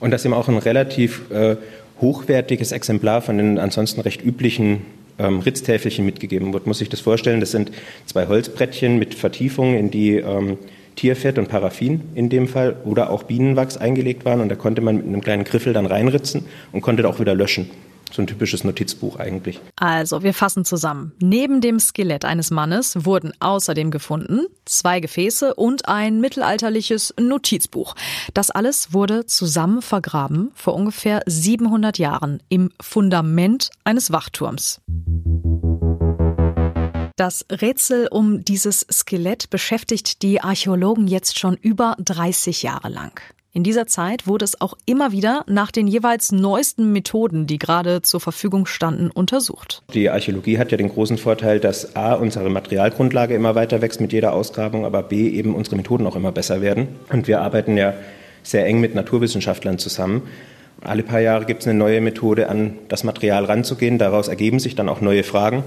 und 0.00 0.12
dass 0.12 0.24
ihm 0.24 0.32
auch 0.32 0.48
ein 0.48 0.56
relativ 0.56 1.30
äh, 1.30 1.56
hochwertiges 2.00 2.72
Exemplar 2.72 3.20
von 3.20 3.36
den 3.36 3.58
ansonsten 3.58 4.00
recht 4.00 4.24
üblichen 4.24 4.82
ähm, 5.18 5.40
Ritztäfelchen 5.40 6.06
mitgegeben 6.06 6.54
wird. 6.54 6.66
Muss 6.66 6.80
ich 6.80 6.88
das 6.88 7.00
vorstellen? 7.00 7.40
Das 7.40 7.50
sind 7.50 7.70
zwei 8.06 8.28
Holzbrettchen 8.28 8.98
mit 8.98 9.14
Vertiefungen, 9.14 9.76
in 9.76 9.90
die 9.90 10.16
ähm, 10.16 10.56
Tierfett 10.96 11.38
und 11.38 11.48
Paraffin 11.48 12.00
in 12.14 12.30
dem 12.30 12.48
Fall 12.48 12.76
oder 12.86 13.10
auch 13.10 13.24
Bienenwachs 13.24 13.76
eingelegt 13.76 14.24
waren 14.24 14.40
und 14.40 14.48
da 14.48 14.54
konnte 14.54 14.80
man 14.80 14.96
mit 14.96 15.06
einem 15.06 15.20
kleinen 15.20 15.44
Griffel 15.44 15.74
dann 15.74 15.84
reinritzen 15.84 16.46
und 16.72 16.80
konnte 16.80 17.06
auch 17.06 17.20
wieder 17.20 17.34
löschen. 17.34 17.70
So 18.12 18.22
ein 18.22 18.26
typisches 18.26 18.64
Notizbuch 18.64 19.16
eigentlich. 19.16 19.60
Also, 19.76 20.22
wir 20.22 20.34
fassen 20.34 20.64
zusammen. 20.64 21.12
Neben 21.20 21.60
dem 21.60 21.78
Skelett 21.78 22.24
eines 22.24 22.50
Mannes 22.50 23.04
wurden 23.04 23.32
außerdem 23.40 23.90
gefunden 23.90 24.46
zwei 24.64 25.00
Gefäße 25.00 25.54
und 25.54 25.88
ein 25.88 26.20
mittelalterliches 26.20 27.14
Notizbuch. 27.20 27.94
Das 28.34 28.50
alles 28.50 28.92
wurde 28.92 29.26
zusammen 29.26 29.82
vergraben 29.82 30.50
vor 30.54 30.74
ungefähr 30.74 31.22
700 31.26 31.98
Jahren 31.98 32.42
im 32.48 32.70
Fundament 32.80 33.70
eines 33.84 34.12
Wachturms. 34.12 34.80
Das 37.16 37.44
Rätsel 37.52 38.08
um 38.10 38.44
dieses 38.44 38.86
Skelett 38.90 39.50
beschäftigt 39.50 40.22
die 40.22 40.40
Archäologen 40.40 41.06
jetzt 41.06 41.38
schon 41.38 41.54
über 41.56 41.94
30 41.98 42.62
Jahre 42.62 42.88
lang. 42.88 43.20
In 43.52 43.64
dieser 43.64 43.88
Zeit 43.88 44.28
wurde 44.28 44.44
es 44.44 44.60
auch 44.60 44.74
immer 44.86 45.10
wieder 45.10 45.44
nach 45.48 45.72
den 45.72 45.88
jeweils 45.88 46.30
neuesten 46.30 46.92
Methoden, 46.92 47.48
die 47.48 47.58
gerade 47.58 48.00
zur 48.00 48.20
Verfügung 48.20 48.64
standen, 48.64 49.10
untersucht. 49.10 49.82
Die 49.92 50.08
Archäologie 50.08 50.56
hat 50.58 50.70
ja 50.70 50.76
den 50.76 50.88
großen 50.88 51.18
Vorteil, 51.18 51.58
dass 51.58 51.96
A, 51.96 52.14
unsere 52.14 52.48
Materialgrundlage 52.48 53.34
immer 53.34 53.56
weiter 53.56 53.82
wächst 53.82 54.00
mit 54.00 54.12
jeder 54.12 54.34
Ausgrabung, 54.34 54.84
aber 54.84 55.02
B, 55.02 55.28
eben 55.30 55.56
unsere 55.56 55.74
Methoden 55.74 56.06
auch 56.06 56.14
immer 56.14 56.30
besser 56.30 56.60
werden. 56.60 56.86
Und 57.12 57.26
wir 57.26 57.40
arbeiten 57.40 57.76
ja 57.76 57.94
sehr 58.44 58.66
eng 58.66 58.78
mit 58.78 58.94
Naturwissenschaftlern 58.94 59.78
zusammen. 59.78 60.22
Alle 60.82 61.02
paar 61.02 61.20
Jahre 61.20 61.44
gibt 61.44 61.62
es 61.62 61.66
eine 61.66 61.76
neue 61.76 62.00
Methode, 62.00 62.48
an 62.48 62.78
das 62.88 63.02
Material 63.02 63.46
ranzugehen. 63.46 63.98
Daraus 63.98 64.28
ergeben 64.28 64.60
sich 64.60 64.76
dann 64.76 64.88
auch 64.88 65.00
neue 65.00 65.24
Fragen. 65.24 65.64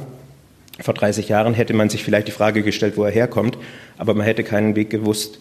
Vor 0.79 0.93
30 0.93 1.27
Jahren 1.27 1.53
hätte 1.53 1.73
man 1.73 1.89
sich 1.89 2.05
vielleicht 2.05 2.29
die 2.29 2.31
Frage 2.31 2.63
gestellt, 2.63 2.95
wo 2.95 3.03
er 3.03 3.11
herkommt, 3.11 3.57
aber 3.97 4.13
man 4.13 4.25
hätte 4.25 4.45
keinen 4.45 4.77
Weg 4.77 4.89
gewusst, 4.89 5.39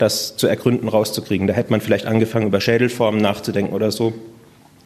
das 0.00 0.36
zu 0.36 0.46
ergründen, 0.46 0.88
rauszukriegen. 0.88 1.46
Da 1.46 1.54
hätte 1.54 1.70
man 1.70 1.80
vielleicht 1.80 2.06
angefangen, 2.06 2.46
über 2.46 2.60
Schädelformen 2.60 3.20
nachzudenken 3.20 3.74
oder 3.74 3.90
so. 3.90 4.12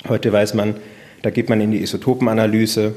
Heute 0.08 0.32
weiß 0.32 0.54
man, 0.54 0.76
da 1.22 1.30
geht 1.30 1.48
man 1.48 1.60
in 1.60 1.70
die 1.70 1.82
Isotopenanalyse, 1.82 2.94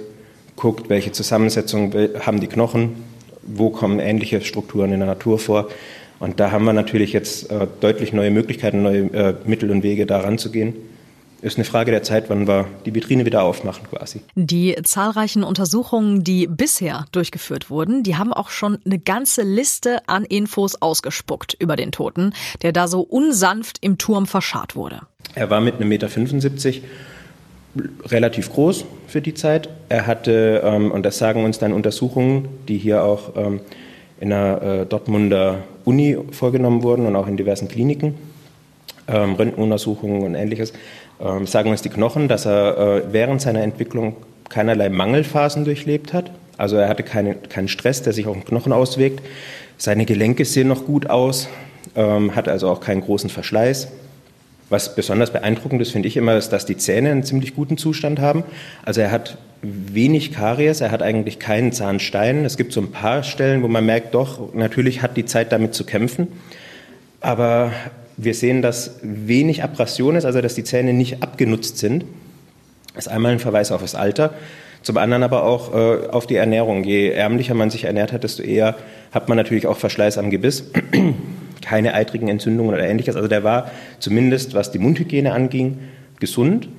guckt, 0.55 0.89
welche 0.89 1.11
Zusammensetzung 1.11 1.93
haben 2.19 2.39
die 2.39 2.47
Knochen, 2.47 3.03
wo 3.43 3.69
kommen 3.69 3.99
ähnliche 3.99 4.41
Strukturen 4.41 4.91
in 4.91 4.99
der 4.99 5.07
Natur 5.07 5.39
vor. 5.39 5.69
Und 6.19 6.39
da 6.39 6.51
haben 6.51 6.65
wir 6.65 6.73
natürlich 6.73 7.13
jetzt 7.13 7.51
äh, 7.51 7.67
deutlich 7.79 8.11
neue 8.11 8.31
Möglichkeiten, 8.31 8.81
neue 8.81 9.13
äh, 9.13 9.35
Mittel 9.45 9.69
und 9.69 9.83
Wege, 9.83 10.05
da 10.07 10.19
ranzugehen 10.19 10.73
ist 11.41 11.57
eine 11.57 11.65
Frage 11.65 11.91
der 11.91 12.03
Zeit, 12.03 12.29
wann 12.29 12.47
wir 12.47 12.65
die 12.85 12.93
Vitrine 12.93 13.25
wieder 13.25 13.43
aufmachen 13.43 13.85
quasi. 13.89 14.21
Die 14.35 14.75
zahlreichen 14.83 15.43
Untersuchungen, 15.43 16.23
die 16.23 16.47
bisher 16.47 17.05
durchgeführt 17.11 17.69
wurden, 17.69 18.03
die 18.03 18.15
haben 18.15 18.33
auch 18.33 18.49
schon 18.49 18.79
eine 18.85 18.99
ganze 18.99 19.43
Liste 19.43 20.07
an 20.07 20.25
Infos 20.25 20.81
ausgespuckt 20.81 21.55
über 21.59 21.75
den 21.75 21.91
Toten, 21.91 22.33
der 22.61 22.71
da 22.71 22.87
so 22.87 23.01
unsanft 23.01 23.77
im 23.81 23.97
Turm 23.97 24.25
verscharrt 24.25 24.75
wurde. 24.75 25.01
Er 25.35 25.49
war 25.49 25.61
mit 25.61 25.75
einem 25.75 25.89
Meter 25.89 26.09
75 26.09 26.83
relativ 28.05 28.51
groß 28.51 28.85
für 29.07 29.21
die 29.21 29.33
Zeit. 29.33 29.69
Er 29.89 30.07
hatte, 30.07 30.61
ähm, 30.63 30.91
und 30.91 31.05
das 31.05 31.17
sagen 31.17 31.45
uns 31.45 31.59
dann 31.59 31.73
Untersuchungen, 31.73 32.47
die 32.67 32.77
hier 32.77 33.03
auch 33.03 33.35
ähm, 33.35 33.61
in 34.19 34.29
der 34.29 34.61
äh, 34.61 34.85
Dortmunder 34.85 35.59
Uni 35.85 36.17
vorgenommen 36.31 36.83
wurden 36.83 37.05
und 37.05 37.15
auch 37.15 37.27
in 37.27 37.37
diversen 37.37 37.67
Kliniken, 37.67 38.15
ähm, 39.07 39.35
Röntgenuntersuchungen 39.35 40.23
und 40.23 40.35
ähnliches, 40.35 40.73
sagen 41.45 41.71
uns 41.71 41.81
die 41.81 41.89
Knochen, 41.89 42.27
dass 42.27 42.45
er 42.45 42.77
äh, 42.77 43.01
während 43.11 43.41
seiner 43.41 43.61
Entwicklung 43.61 44.15
keinerlei 44.49 44.89
Mangelphasen 44.89 45.65
durchlebt 45.65 46.13
hat. 46.13 46.31
Also 46.57 46.77
er 46.77 46.89
hatte 46.89 47.03
keine, 47.03 47.35
keinen 47.35 47.67
Stress, 47.67 48.01
der 48.01 48.13
sich 48.13 48.27
auf 48.27 48.33
den 48.33 48.45
Knochen 48.45 48.71
auswirkt. 48.71 49.21
Seine 49.77 50.05
Gelenke 50.05 50.45
sehen 50.45 50.67
noch 50.67 50.85
gut 50.85 51.09
aus, 51.09 51.49
ähm, 51.95 52.35
hat 52.35 52.47
also 52.47 52.69
auch 52.69 52.79
keinen 52.79 53.01
großen 53.01 53.29
Verschleiß. 53.29 53.89
Was 54.69 54.95
besonders 54.95 55.31
beeindruckend 55.31 55.81
ist, 55.81 55.91
finde 55.91 56.07
ich 56.07 56.17
immer, 56.17 56.35
ist, 56.35 56.49
dass 56.49 56.65
die 56.65 56.75
Zähne 56.75 57.11
einen 57.11 57.23
ziemlich 57.23 57.55
guten 57.55 57.77
Zustand 57.77 58.19
haben. 58.19 58.43
Also 58.83 59.01
er 59.01 59.11
hat 59.11 59.37
wenig 59.61 60.33
Karies, 60.33 60.81
er 60.81 60.91
hat 60.91 61.01
eigentlich 61.01 61.39
keinen 61.39 61.71
Zahnstein. 61.71 62.43
Es 62.43 62.57
gibt 62.57 62.73
so 62.73 62.81
ein 62.81 62.91
paar 62.91 63.23
Stellen, 63.23 63.63
wo 63.63 63.67
man 63.67 63.85
merkt, 63.85 64.13
doch, 64.13 64.53
natürlich 64.53 65.01
hat 65.01 65.15
die 65.15 65.25
Zeit 65.25 65.51
damit 65.51 65.73
zu 65.73 65.85
kämpfen. 65.85 66.27
Aber 67.21 67.71
wir 68.17 68.33
sehen, 68.33 68.61
dass 68.61 68.99
wenig 69.03 69.63
Abrasion 69.63 70.15
ist, 70.15 70.25
also 70.25 70.41
dass 70.41 70.55
die 70.55 70.63
Zähne 70.63 70.93
nicht 70.93 71.21
abgenutzt 71.21 71.77
sind. 71.77 72.03
Das 72.95 73.05
ist 73.05 73.11
einmal 73.11 73.31
ein 73.31 73.39
Verweis 73.39 73.71
auf 73.71 73.81
das 73.81 73.93
Alter, 73.93 74.33
zum 74.81 74.97
anderen 74.97 75.21
aber 75.21 75.43
auch 75.43 75.73
äh, 75.73 76.07
auf 76.07 76.25
die 76.25 76.35
Ernährung. 76.35 76.83
Je 76.83 77.09
ärmlicher 77.09 77.53
man 77.53 77.69
sich 77.69 77.83
ernährt 77.83 78.11
hat, 78.11 78.23
desto 78.23 78.41
eher 78.41 78.75
hat 79.11 79.29
man 79.29 79.37
natürlich 79.37 79.67
auch 79.67 79.77
Verschleiß 79.77 80.17
am 80.17 80.31
Gebiss. 80.31 80.71
Keine 81.61 81.93
eitrigen 81.93 82.27
Entzündungen 82.27 82.73
oder 82.73 82.87
ähnliches. 82.87 83.15
Also 83.15 83.27
der 83.27 83.43
war 83.43 83.69
zumindest, 83.99 84.55
was 84.55 84.71
die 84.71 84.79
Mundhygiene 84.79 85.31
anging, 85.31 85.79
gesund. 86.19 86.69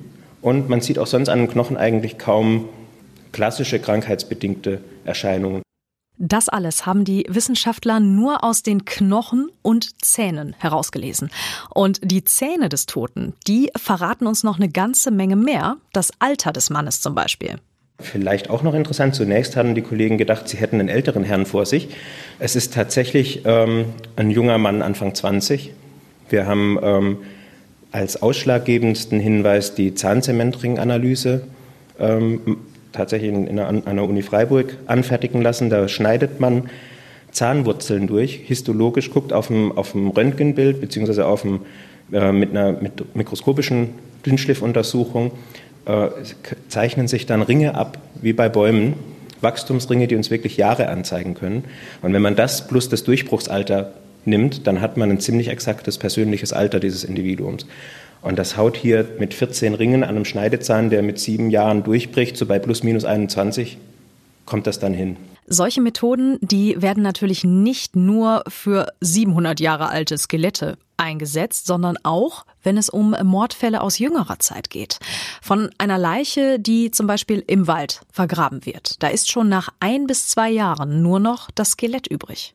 Und 0.41 0.67
man 0.67 0.81
sieht 0.81 0.99
auch 0.99 1.07
sonst 1.07 1.29
an 1.29 1.39
den 1.39 1.49
Knochen 1.49 1.77
eigentlich 1.77 2.17
kaum 2.17 2.67
klassische 3.31 3.79
krankheitsbedingte 3.79 4.79
Erscheinungen. 5.05 5.61
Das 6.21 6.49
alles 6.49 6.85
haben 6.85 7.05
die 7.05 7.25
Wissenschaftler 7.29 8.01
nur 8.01 8.43
aus 8.43 8.61
den 8.61 8.83
Knochen 8.83 9.49
und 9.61 10.03
Zähnen 10.03 10.53
herausgelesen. 10.59 11.29
Und 11.73 12.01
die 12.03 12.25
Zähne 12.25 12.67
des 12.67 12.87
Toten, 12.87 13.33
die 13.47 13.71
verraten 13.77 14.27
uns 14.27 14.43
noch 14.43 14.57
eine 14.57 14.67
ganze 14.67 15.11
Menge 15.11 15.37
mehr. 15.37 15.77
Das 15.93 16.11
Alter 16.19 16.51
des 16.51 16.69
Mannes 16.69 16.99
zum 16.99 17.15
Beispiel. 17.15 17.55
Vielleicht 18.01 18.49
auch 18.49 18.63
noch 18.63 18.73
interessant, 18.73 19.15
zunächst 19.15 19.55
hatten 19.55 19.75
die 19.75 19.81
Kollegen 19.81 20.17
gedacht, 20.17 20.49
sie 20.49 20.57
hätten 20.57 20.81
einen 20.81 20.89
älteren 20.89 21.23
Herrn 21.23 21.45
vor 21.45 21.65
sich. 21.65 21.87
Es 22.37 22.57
ist 22.57 22.73
tatsächlich 22.73 23.43
ähm, 23.45 23.85
ein 24.17 24.29
junger 24.29 24.57
Mann, 24.57 24.81
Anfang 24.81 25.15
20. 25.15 25.71
Wir 26.29 26.45
haben 26.45 26.77
ähm, 26.81 27.17
als 27.93 28.21
ausschlaggebendsten 28.21 29.21
Hinweis 29.21 29.73
die 29.73 29.95
Zahnzementringanalyse 29.95 31.47
ähm, 31.97 32.57
tatsächlich 32.91 33.31
in, 33.31 33.47
in 33.47 33.59
einer 33.59 34.03
Uni 34.03 34.21
Freiburg 34.21 34.77
anfertigen 34.87 35.41
lassen. 35.41 35.69
Da 35.69 35.87
schneidet 35.87 36.39
man 36.39 36.69
Zahnwurzeln 37.31 38.07
durch, 38.07 38.41
histologisch 38.45 39.11
guckt 39.11 39.33
auf 39.33 39.47
dem, 39.47 39.71
auf 39.71 39.91
dem 39.91 40.09
Röntgenbild 40.09 40.81
beziehungsweise 40.81 41.25
auf 41.25 41.43
dem, 41.43 41.61
äh, 42.11 42.31
mit 42.31 42.51
einer 42.51 42.73
mit 42.73 43.15
mikroskopischen 43.15 43.89
Dünnschliffuntersuchung 44.25 45.31
äh, 45.85 46.07
zeichnen 46.67 47.07
sich 47.07 47.25
dann 47.25 47.41
Ringe 47.41 47.75
ab, 47.75 47.99
wie 48.21 48.33
bei 48.33 48.49
Bäumen, 48.49 48.93
Wachstumsringe, 49.41 50.07
die 50.07 50.15
uns 50.15 50.31
wirklich 50.31 50.57
Jahre 50.57 50.89
anzeigen 50.89 51.33
können. 51.33 51.63
Und 52.01 52.13
wenn 52.13 52.21
man 52.21 52.35
das 52.35 52.67
plus 52.67 52.89
das 52.89 53.03
Durchbruchsalter 53.03 53.93
nimmt, 54.25 54.67
dann 54.67 54.81
hat 54.81 54.97
man 54.97 55.09
ein 55.09 55.19
ziemlich 55.19 55.47
exaktes 55.47 55.97
persönliches 55.97 56.51
Alter 56.51 56.79
dieses 56.79 57.03
Individuums. 57.03 57.65
Und 58.21 58.37
das 58.37 58.57
haut 58.57 58.75
hier 58.75 59.07
mit 59.19 59.33
14 59.33 59.73
Ringen 59.75 60.03
an 60.03 60.09
einem 60.09 60.25
Schneidezahn, 60.25 60.89
der 60.89 61.01
mit 61.01 61.19
sieben 61.19 61.49
Jahren 61.49 61.83
durchbricht, 61.83 62.35
so 62.37 62.45
bei 62.45 62.59
plus 62.59 62.83
minus 62.83 63.05
21, 63.05 63.77
kommt 64.45 64.67
das 64.67 64.79
dann 64.79 64.93
hin. 64.93 65.17
Solche 65.51 65.81
Methoden, 65.81 66.37
die 66.41 66.79
werden 66.79 67.01
natürlich 67.01 67.43
nicht 67.43 67.95
nur 67.95 68.43
für 68.47 68.87
700 69.01 69.59
Jahre 69.59 69.89
alte 69.89 70.15
Skelette 70.17 70.77
eingesetzt, 70.97 71.65
sondern 71.65 71.97
auch, 72.03 72.45
wenn 72.61 72.77
es 72.77 72.89
um 72.89 73.15
Mordfälle 73.23 73.81
aus 73.81 73.97
jüngerer 73.97 74.37
Zeit 74.37 74.69
geht. 74.69 74.99
Von 75.41 75.71
einer 75.79 75.97
Leiche, 75.97 76.59
die 76.59 76.91
zum 76.91 77.07
Beispiel 77.07 77.43
im 77.47 77.65
Wald 77.65 78.01
vergraben 78.11 78.65
wird. 78.65 79.01
Da 79.01 79.07
ist 79.07 79.31
schon 79.31 79.49
nach 79.49 79.69
ein 79.79 80.05
bis 80.05 80.27
zwei 80.27 80.51
Jahren 80.51 81.01
nur 81.01 81.19
noch 81.19 81.49
das 81.51 81.71
Skelett 81.71 82.05
übrig. 82.05 82.53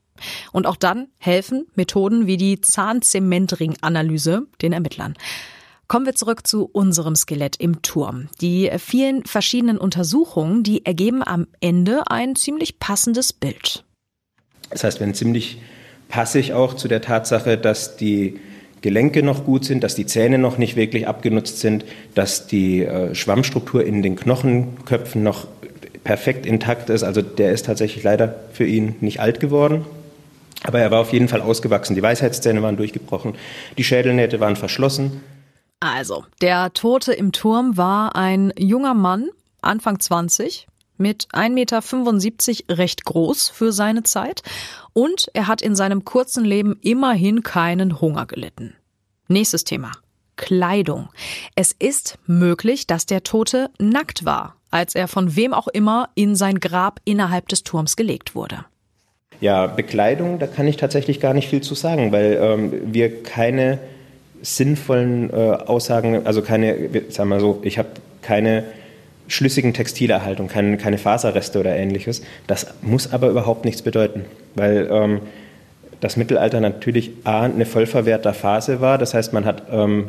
Und 0.52 0.66
auch 0.66 0.76
dann 0.76 1.08
helfen 1.18 1.66
Methoden 1.74 2.28
wie 2.28 2.36
die 2.36 2.60
Zahnzementring-Analyse 2.60 4.46
den 4.62 4.72
Ermittlern. 4.72 5.14
Kommen 5.94 6.06
wir 6.06 6.16
zurück 6.16 6.44
zu 6.44 6.68
unserem 6.72 7.14
Skelett 7.14 7.54
im 7.60 7.80
Turm. 7.80 8.26
Die 8.40 8.68
vielen 8.78 9.24
verschiedenen 9.26 9.78
Untersuchungen, 9.78 10.64
die 10.64 10.84
ergeben 10.84 11.22
am 11.24 11.46
Ende 11.60 12.02
ein 12.10 12.34
ziemlich 12.34 12.80
passendes 12.80 13.32
Bild. 13.32 13.84
Das 14.70 14.82
heißt, 14.82 14.98
wenn 14.98 15.14
ziemlich 15.14 15.58
passig 16.08 16.52
auch 16.52 16.74
zu 16.74 16.88
der 16.88 17.00
Tatsache, 17.00 17.56
dass 17.56 17.96
die 17.96 18.40
Gelenke 18.80 19.22
noch 19.22 19.44
gut 19.44 19.64
sind, 19.64 19.84
dass 19.84 19.94
die 19.94 20.04
Zähne 20.04 20.36
noch 20.36 20.58
nicht 20.58 20.74
wirklich 20.74 21.06
abgenutzt 21.06 21.60
sind, 21.60 21.84
dass 22.16 22.48
die 22.48 22.84
äh, 22.84 23.14
Schwammstruktur 23.14 23.84
in 23.84 24.02
den 24.02 24.16
Knochenköpfen 24.16 25.22
noch 25.22 25.46
perfekt 26.02 26.44
intakt 26.44 26.90
ist. 26.90 27.04
Also 27.04 27.22
der 27.22 27.52
ist 27.52 27.66
tatsächlich 27.66 28.02
leider 28.02 28.34
für 28.52 28.66
ihn 28.66 28.96
nicht 29.00 29.20
alt 29.20 29.38
geworden. 29.38 29.84
Aber 30.64 30.80
er 30.80 30.90
war 30.90 30.98
auf 30.98 31.12
jeden 31.12 31.28
Fall 31.28 31.40
ausgewachsen. 31.40 31.94
Die 31.94 32.02
Weisheitszähne 32.02 32.62
waren 32.62 32.76
durchgebrochen, 32.76 33.36
die 33.78 33.84
Schädelnähte 33.84 34.40
waren 34.40 34.56
verschlossen. 34.56 35.20
Also, 35.84 36.24
der 36.40 36.72
Tote 36.72 37.12
im 37.12 37.32
Turm 37.32 37.76
war 37.76 38.16
ein 38.16 38.54
junger 38.56 38.94
Mann, 38.94 39.28
Anfang 39.60 40.00
20, 40.00 40.66
mit 40.96 41.28
1,75 41.34 41.50
Meter 41.50 42.78
recht 42.78 43.04
groß 43.04 43.50
für 43.50 43.70
seine 43.70 44.02
Zeit 44.02 44.42
und 44.94 45.28
er 45.34 45.46
hat 45.46 45.60
in 45.60 45.76
seinem 45.76 46.06
kurzen 46.06 46.42
Leben 46.42 46.78
immerhin 46.80 47.42
keinen 47.42 48.00
Hunger 48.00 48.24
gelitten. 48.24 48.74
Nächstes 49.28 49.64
Thema. 49.64 49.92
Kleidung. 50.36 51.10
Es 51.54 51.72
ist 51.72 52.18
möglich, 52.26 52.86
dass 52.86 53.04
der 53.04 53.22
Tote 53.22 53.68
nackt 53.78 54.24
war, 54.24 54.56
als 54.70 54.94
er 54.94 55.06
von 55.06 55.36
wem 55.36 55.52
auch 55.52 55.68
immer 55.68 56.08
in 56.14 56.34
sein 56.34 56.60
Grab 56.60 56.98
innerhalb 57.04 57.48
des 57.48 57.62
Turms 57.62 57.96
gelegt 57.96 58.34
wurde. 58.34 58.64
Ja, 59.38 59.66
Bekleidung, 59.66 60.38
da 60.38 60.46
kann 60.46 60.66
ich 60.66 60.78
tatsächlich 60.78 61.20
gar 61.20 61.34
nicht 61.34 61.48
viel 61.48 61.60
zu 61.60 61.74
sagen, 61.74 62.10
weil 62.10 62.38
ähm, 62.40 62.94
wir 62.94 63.22
keine 63.22 63.78
sinnvollen 64.44 65.30
äh, 65.30 65.34
Aussagen, 65.34 66.26
also 66.26 66.42
keine, 66.42 66.76
sagen 67.08 67.30
wir 67.30 67.40
so, 67.40 67.60
ich 67.62 67.78
habe 67.78 67.88
keine 68.20 68.64
schlüssigen 69.26 69.72
Textilerhaltung, 69.72 70.48
keine, 70.48 70.76
keine 70.76 70.98
Faserreste 70.98 71.58
oder 71.58 71.74
ähnliches. 71.74 72.22
Das 72.46 72.66
muss 72.82 73.10
aber 73.10 73.30
überhaupt 73.30 73.64
nichts 73.64 73.80
bedeuten, 73.80 74.26
weil 74.54 74.86
ähm, 74.90 75.20
das 76.00 76.18
Mittelalter 76.18 76.60
natürlich 76.60 77.12
A, 77.24 77.44
eine 77.44 77.64
vollverwehrter 77.64 78.34
Phase 78.34 78.82
war. 78.82 78.98
Das 78.98 79.14
heißt, 79.14 79.32
man 79.32 79.46
hat 79.46 79.62
ähm, 79.72 80.08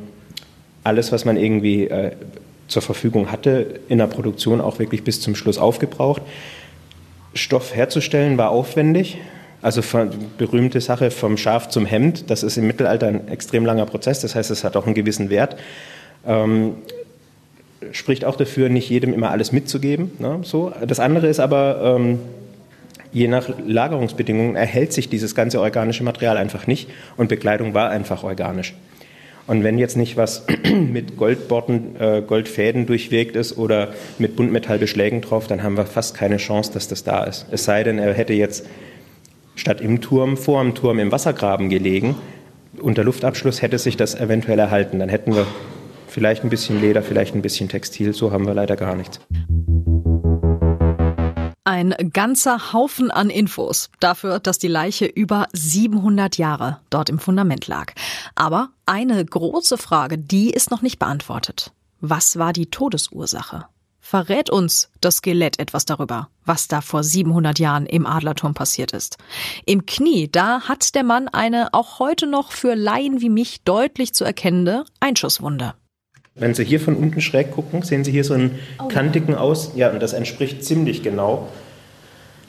alles, 0.83 1.13
was 1.13 1.23
man 1.23 1.37
irgendwie 1.37 1.87
äh, 1.87 2.11
zur 2.67 2.81
Verfügung 2.81 3.31
hatte, 3.31 3.79
in 3.87 3.99
der 3.99 4.07
Produktion 4.07 4.59
auch 4.59 4.79
wirklich 4.79 5.05
bis 5.05 5.21
zum 5.21 5.35
Schluss 5.35 5.57
aufgebraucht. 5.57 6.21
Stoff 7.33 7.73
herzustellen 7.73 8.37
war 8.37 8.49
aufwendig. 8.49 9.17
Also 9.65 9.81
berühmte 10.37 10.79
Sache 10.79 11.09
vom 11.09 11.37
Schaf 11.37 11.69
zum 11.69 11.87
Hemd, 11.87 12.29
das 12.29 12.43
ist 12.43 12.55
im 12.55 12.67
Mittelalter 12.67 13.07
ein 13.07 13.29
extrem 13.29 13.65
langer 13.65 13.87
Prozess, 13.87 14.19
das 14.19 14.35
heißt, 14.35 14.51
es 14.51 14.63
hat 14.63 14.77
auch 14.77 14.85
einen 14.85 14.93
gewissen 14.93 15.31
Wert. 15.31 15.55
Ähm, 16.27 16.75
spricht 17.91 18.25
auch 18.25 18.35
dafür, 18.35 18.69
nicht 18.69 18.91
jedem 18.91 19.11
immer 19.11 19.31
alles 19.31 19.51
mitzugeben. 19.51 20.11
Ne, 20.19 20.41
so. 20.43 20.71
Das 20.85 20.99
andere 20.99 21.25
ist 21.25 21.39
aber, 21.39 21.97
ähm, 21.97 22.19
je 23.11 23.27
nach 23.27 23.49
Lagerungsbedingungen 23.65 24.55
erhält 24.55 24.93
sich 24.93 25.09
dieses 25.09 25.33
ganze 25.33 25.59
organische 25.59 26.03
Material 26.03 26.37
einfach 26.37 26.67
nicht 26.67 26.87
und 27.17 27.29
Bekleidung 27.29 27.73
war 27.73 27.89
einfach 27.89 28.23
organisch. 28.23 28.75
Und 29.47 29.63
wenn 29.63 29.79
jetzt 29.79 29.97
nicht 29.97 30.15
was 30.15 30.45
mit 30.91 31.17
Goldborten, 31.17 31.99
äh, 31.99 32.21
Goldfäden 32.21 32.85
durchwegt 32.85 33.35
ist 33.35 33.57
oder 33.57 33.95
mit 34.19 34.35
Buntmetallbeschlägen 34.35 35.21
drauf, 35.21 35.47
dann 35.47 35.63
haben 35.63 35.75
wir 35.75 35.87
fast 35.87 36.15
keine 36.15 36.37
Chance, 36.37 36.71
dass 36.71 36.87
das 36.87 37.03
da 37.03 37.23
ist. 37.23 37.47
Es 37.49 37.65
sei 37.65 37.81
denn, 37.81 37.97
er 37.97 38.13
hätte 38.13 38.33
jetzt 38.33 38.67
statt 39.55 39.81
im 39.81 40.01
Turm 40.01 40.37
vor 40.37 40.63
dem 40.63 40.75
Turm 40.75 40.99
im 40.99 41.11
Wassergraben 41.11 41.69
gelegen. 41.69 42.15
Unter 42.79 43.03
Luftabschluss 43.03 43.61
hätte 43.61 43.79
sich 43.79 43.97
das 43.97 44.15
eventuell 44.15 44.59
erhalten. 44.59 44.99
Dann 44.99 45.09
hätten 45.09 45.35
wir 45.35 45.47
Vielleicht 46.15 46.45
ein 46.45 46.49
bisschen 46.49 46.79
Leder, 46.79 47.03
vielleicht 47.03 47.35
ein 47.35 47.41
bisschen 47.41 47.67
Textil, 47.67 48.13
so 48.13 48.31
haben 48.31 48.47
wir 48.47 48.53
leider 48.53 48.77
gar 48.77 48.95
nichts. 48.95 49.19
Ein 51.65 51.93
ganzer 52.13 52.71
Haufen 52.71 53.11
an 53.11 53.29
Infos 53.29 53.89
dafür, 53.99 54.39
dass 54.39 54.57
die 54.57 54.69
Leiche 54.69 55.07
über 55.07 55.47
700 55.51 56.37
Jahre 56.37 56.79
dort 56.89 57.09
im 57.09 57.19
Fundament 57.19 57.67
lag. 57.67 57.91
Aber 58.33 58.69
eine 58.85 59.25
große 59.25 59.77
Frage, 59.77 60.17
die 60.17 60.51
ist 60.51 60.71
noch 60.71 60.81
nicht 60.81 60.99
beantwortet. 60.99 61.73
Was 61.99 62.39
war 62.39 62.53
die 62.53 62.67
Todesursache? 62.67 63.65
Verrät 64.07 64.51
uns 64.51 64.91
das 65.01 65.15
Skelett 65.15 65.57
etwas 65.57 65.85
darüber, 65.85 66.29
was 66.45 66.67
da 66.67 66.81
vor 66.81 67.01
700 67.01 67.57
Jahren 67.57 67.87
im 67.87 68.05
Adlerturm 68.05 68.53
passiert 68.53 68.91
ist. 68.91 69.17
Im 69.65 69.87
Knie, 69.87 70.29
da 70.31 70.61
hat 70.61 70.93
der 70.93 71.03
Mann 71.03 71.27
eine 71.27 71.73
auch 71.73 71.97
heute 71.97 72.27
noch 72.27 72.51
für 72.51 72.75
Laien 72.75 73.19
wie 73.19 73.31
mich 73.31 73.63
deutlich 73.63 74.13
zu 74.13 74.23
erkennende 74.23 74.85
Einschusswunde. 74.99 75.73
Wenn 76.35 76.53
Sie 76.53 76.63
hier 76.63 76.79
von 76.79 76.95
unten 76.95 77.19
schräg 77.19 77.49
gucken, 77.49 77.81
sehen 77.81 78.03
Sie 78.03 78.11
hier 78.11 78.23
so 78.23 78.35
einen 78.35 78.59
oh 78.77 78.89
kantigen 78.89 79.33
Aus. 79.33 79.71
Ja, 79.73 79.89
und 79.89 80.03
das 80.03 80.13
entspricht 80.13 80.63
ziemlich 80.63 81.01
genau. 81.01 81.49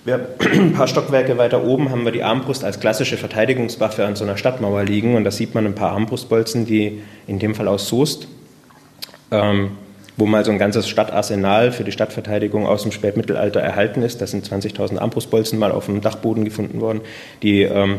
Wir, 0.05 0.29
ein 0.53 0.75
paar 0.75 0.89
Stockwerke 0.89 1.39
weiter 1.39 1.65
oben 1.65 1.91
haben 1.91 2.05
wir 2.05 2.13
die 2.13 2.23
Armbrust 2.23 2.65
als 2.65 2.81
klassische 2.81 3.17
Verteidigungswaffe 3.17 4.05
an 4.05 4.15
so 4.15 4.25
einer 4.25 4.37
Stadtmauer 4.37 4.85
liegen. 4.85 5.15
Und 5.15 5.25
da 5.25 5.31
sieht 5.31 5.55
man 5.55 5.65
ein 5.65 5.75
paar 5.75 5.93
Armbrustbolzen, 5.93 6.67
die 6.67 7.01
in 7.27 7.39
dem 7.39 7.55
Fall 7.55 7.67
aus 7.67 7.89
Soest, 7.89 8.29
ähm, 9.31 9.79
wo 10.17 10.27
mal 10.27 10.45
so 10.45 10.51
ein 10.51 10.59
ganzes 10.59 10.89
Stadtarsenal 10.89 11.73
für 11.73 11.85
die 11.85 11.93
Stadtverteidigung 11.93 12.67
aus 12.67 12.83
dem 12.83 12.93
Spätmittelalter 12.93 13.61
erhalten 13.61 14.03
ist. 14.03 14.21
Da 14.21 14.27
sind 14.27 14.49
20.000 14.49 14.99
Armbrustbolzen 14.99 15.59
mal 15.59 15.73
auf 15.73 15.87
dem 15.87 16.01
Dachboden 16.01 16.45
gefunden 16.45 16.81
worden, 16.81 17.01
die 17.43 17.63
ähm, 17.63 17.99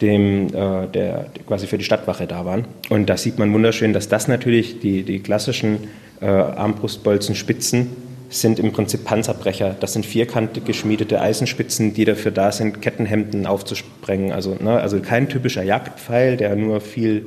dem, 0.00 0.48
äh, 0.48 0.86
der 0.86 1.26
quasi 1.46 1.66
für 1.66 1.78
die 1.78 1.84
Stadtwache 1.84 2.26
da 2.26 2.44
waren. 2.44 2.64
Und 2.88 3.10
da 3.10 3.16
sieht 3.16 3.38
man 3.38 3.52
wunderschön, 3.52 3.92
dass 3.92 4.08
das 4.08 4.28
natürlich 4.28 4.80
die, 4.80 5.02
die 5.02 5.20
klassischen 5.20 5.88
äh, 6.20 6.26
Armbrustbolzenspitzen 6.26 7.88
sind 8.30 8.58
im 8.58 8.72
Prinzip 8.72 9.04
Panzerbrecher. 9.04 9.76
Das 9.78 9.92
sind 9.92 10.06
vierkantig 10.06 10.64
geschmiedete 10.64 11.20
Eisenspitzen, 11.20 11.94
die 11.94 12.04
dafür 12.04 12.30
da 12.30 12.52
sind, 12.52 12.80
Kettenhemden 12.80 13.44
aufzusprengen. 13.44 14.32
Also, 14.32 14.56
ne, 14.60 14.80
also 14.80 15.00
kein 15.00 15.28
typischer 15.28 15.64
Jagdpfeil, 15.64 16.36
der 16.36 16.54
nur 16.54 16.80
viel 16.80 17.26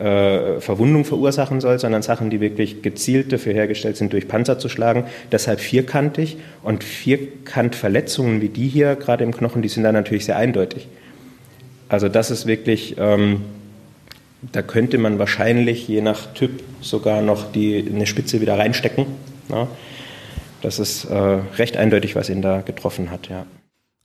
äh, 0.00 0.60
Verwundung 0.60 1.04
verursachen 1.04 1.60
soll, 1.60 1.78
sondern 1.78 2.02
Sachen, 2.02 2.30
die 2.30 2.40
wirklich 2.40 2.82
gezielt 2.82 3.32
dafür 3.32 3.52
hergestellt 3.52 3.96
sind, 3.96 4.12
durch 4.12 4.26
Panzer 4.26 4.58
zu 4.58 4.68
schlagen. 4.68 5.04
Deshalb 5.30 5.60
vierkantig 5.60 6.38
und 6.62 6.82
Vierkantverletzungen 6.82 8.40
wie 8.40 8.48
die 8.48 8.68
hier 8.68 8.96
gerade 8.96 9.24
im 9.24 9.32
Knochen, 9.32 9.62
die 9.62 9.68
sind 9.68 9.84
dann 9.84 9.94
natürlich 9.94 10.24
sehr 10.24 10.36
eindeutig. 10.36 10.88
Also 11.88 12.08
das 12.08 12.30
ist 12.30 12.46
wirklich, 12.46 12.96
ähm, 12.98 13.42
da 14.40 14.62
könnte 14.62 14.96
man 14.96 15.18
wahrscheinlich 15.18 15.86
je 15.86 16.00
nach 16.00 16.32
Typ 16.32 16.62
sogar 16.80 17.20
noch 17.20 17.52
die, 17.52 17.84
eine 17.92 18.06
Spitze 18.06 18.40
wieder 18.40 18.58
reinstecken. 18.58 19.06
Ja. 19.50 19.68
Das 20.62 20.78
ist 20.78 21.04
äh, 21.04 21.14
recht 21.14 21.76
eindeutig, 21.76 22.16
was 22.16 22.30
ihn 22.30 22.42
da 22.42 22.60
getroffen 22.60 23.10
hat, 23.10 23.28
ja. 23.28 23.46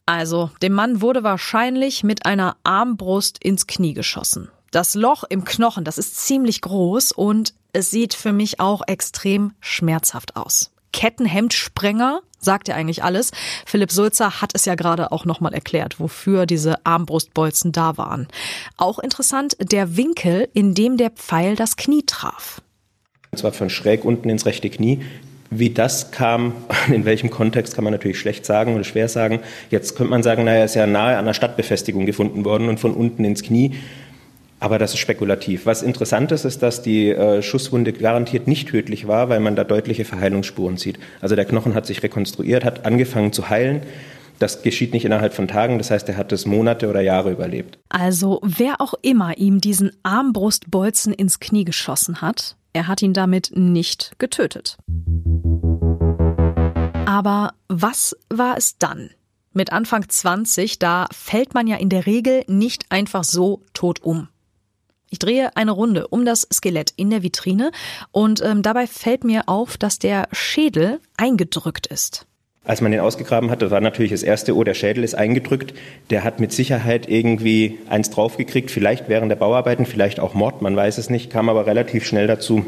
Also, 0.08 0.52
dem 0.62 0.74
Mann 0.74 1.02
wurde 1.02 1.24
wahrscheinlich 1.24 2.04
mit 2.04 2.26
einer 2.28 2.58
Armbrust 2.64 3.44
ins 3.44 3.66
Knie 3.66 3.94
geschossen. 3.94 4.50
Das 4.76 4.94
Loch 4.94 5.24
im 5.30 5.46
Knochen, 5.46 5.86
das 5.86 5.98
ist 5.98 6.18
ziemlich 6.18 6.60
groß 6.60 7.14
und 7.14 7.54
es 7.72 7.92
sieht 7.92 8.14
für 8.14 8.34
mich 8.34 8.60
auch 8.60 8.82
extrem 8.86 9.54
schmerzhaft 9.62 10.36
aus. 10.36 10.74
Kettenhemdsprenger 10.92 12.20
sagt 12.40 12.68
ja 12.68 12.76
eigentlich 12.76 13.02
alles. 13.02 13.32
Philipp 13.66 13.90
Sulzer 13.90 14.42
hat 14.42 14.52
es 14.54 14.66
ja 14.66 14.76
gerade 14.76 15.14
auch 15.14 15.24
nochmal 15.24 15.54
erklärt, 15.54 16.02
wofür 16.02 16.46
diese 16.46 16.86
Armbrustbolzen 16.86 17.72
da 17.72 17.96
waren. 17.96 18.28
Auch 18.76 19.00
interessant 19.00 19.56
der 19.62 19.96
Winkel, 19.96 20.50
in 20.54 20.74
dem 20.74 20.98
der 20.98 21.12
Pfeil 21.12 21.56
das 21.56 21.78
Knie 21.78 22.04
traf. 22.06 22.62
Und 23.32 23.38
zwar 23.38 23.54
von 23.54 23.70
schräg 23.70 24.04
unten 24.04 24.28
ins 24.28 24.46
rechte 24.46 24.70
Knie. 24.70 25.04
Wie 25.52 25.70
das 25.70 26.12
kam, 26.12 26.52
in 26.92 27.06
welchem 27.06 27.30
Kontext, 27.30 27.76
kann 27.76 27.86
man 27.86 27.94
natürlich 27.94 28.20
schlecht 28.20 28.46
sagen 28.46 28.76
oder 28.76 28.84
schwer 28.84 29.08
sagen. 29.08 29.40
Jetzt 29.70 29.96
könnte 29.96 30.12
man 30.12 30.22
sagen, 30.22 30.44
naja, 30.44 30.66
ist 30.66 30.76
ja 30.76 30.86
nahe 30.86 31.18
an 31.18 31.26
der 31.26 31.34
Stadtbefestigung 31.34 32.06
gefunden 32.06 32.44
worden 32.44 32.68
und 32.68 32.82
von 32.82 32.94
unten 32.94 33.24
ins 33.24 33.42
Knie. 33.42 33.76
Aber 34.66 34.80
das 34.80 34.96
ist 34.96 35.00
spekulativ. 35.00 35.68
Was 35.68 35.84
interessant 35.84 36.32
ist, 36.32 36.44
ist, 36.44 36.64
dass 36.64 36.82
die 36.82 37.10
äh, 37.10 37.44
Schusswunde 37.44 37.94
garantiert 37.94 38.48
nicht 38.48 38.68
tödlich 38.68 39.08
war, 39.08 39.30
weil 39.30 39.40
man 39.40 39.56
da 39.56 39.64
deutliche 39.64 40.06
Verheilungsspuren 40.06 40.78
sieht. 40.78 40.98
Also 41.22 41.36
der 41.36 41.46
Knochen 41.46 41.76
hat 41.76 41.86
sich 41.86 42.02
rekonstruiert, 42.02 42.66
hat 42.66 42.84
angefangen 42.84 43.32
zu 43.32 43.52
heilen. 43.52 43.84
Das 44.40 44.64
geschieht 44.64 44.92
nicht 44.94 45.06
innerhalb 45.06 45.36
von 45.36 45.48
Tagen, 45.48 45.78
das 45.78 45.92
heißt, 45.92 46.10
er 46.10 46.18
hat 46.18 46.32
es 46.32 46.48
Monate 46.48 46.90
oder 46.90 47.02
Jahre 47.02 47.32
überlebt. 47.32 47.78
Also 47.90 48.40
wer 48.42 48.82
auch 48.82 48.96
immer 49.04 49.38
ihm 49.38 49.62
diesen 49.62 49.92
Armbrustbolzen 50.02 51.14
ins 51.14 51.40
Knie 51.40 51.64
geschossen 51.64 52.22
hat, 52.22 52.58
er 52.74 52.88
hat 52.88 53.04
ihn 53.04 53.14
damit 53.14 53.52
nicht 53.54 54.14
getötet. 54.18 54.80
Aber 57.06 57.54
was 57.68 58.18
war 58.34 58.58
es 58.58 58.80
dann? 58.80 59.12
Mit 59.54 59.72
Anfang 59.72 60.10
20, 60.10 60.80
da 60.80 61.06
fällt 61.12 61.54
man 61.54 61.68
ja 61.68 61.76
in 61.76 61.90
der 61.90 62.08
Regel 62.08 62.44
nicht 62.48 62.86
einfach 62.90 63.24
so 63.24 63.62
tot 63.76 64.02
um. 64.02 64.28
Ich 65.16 65.20
drehe 65.20 65.56
eine 65.56 65.72
Runde 65.72 66.10
um 66.10 66.26
das 66.26 66.46
Skelett 66.52 66.92
in 66.98 67.10
der 67.10 67.24
Vitrine 67.24 67.72
und 68.12 68.44
ähm, 68.44 68.62
dabei 68.62 68.86
fällt 68.86 69.24
mir 69.24 69.44
auf, 69.48 69.78
dass 69.78 69.98
der 69.98 70.28
Schädel 70.34 71.00
eingedrückt 71.16 71.88
ist. 71.88 72.26
Als 72.66 72.82
man 72.82 72.92
den 72.92 73.00
ausgegraben 73.00 73.50
hatte, 73.50 73.72
war 73.72 73.80
natürlich 73.80 74.12
das 74.12 74.24
erste, 74.24 74.58
oh, 74.58 74.66
der 74.66 74.74
Schädel 74.74 75.06
ist 75.06 75.16
eingedrückt. 75.16 75.74
Der 76.10 76.26
hat 76.26 76.42
mit 76.42 76.52
Sicherheit 76.52 77.08
irgendwie 77.08 77.80
eins 77.88 78.10
draufgekriegt, 78.10 78.72
vielleicht 78.72 79.08
während 79.08 79.32
der 79.32 79.38
Bauarbeiten, 79.38 79.86
vielleicht 79.86 80.20
auch 80.20 80.34
Mord, 80.34 80.62
man 80.62 80.76
weiß 80.76 80.98
es 80.98 81.10
nicht, 81.10 81.30
kam 81.30 81.48
aber 81.48 81.66
relativ 81.66 82.06
schnell 82.06 82.28
dazu 82.28 82.66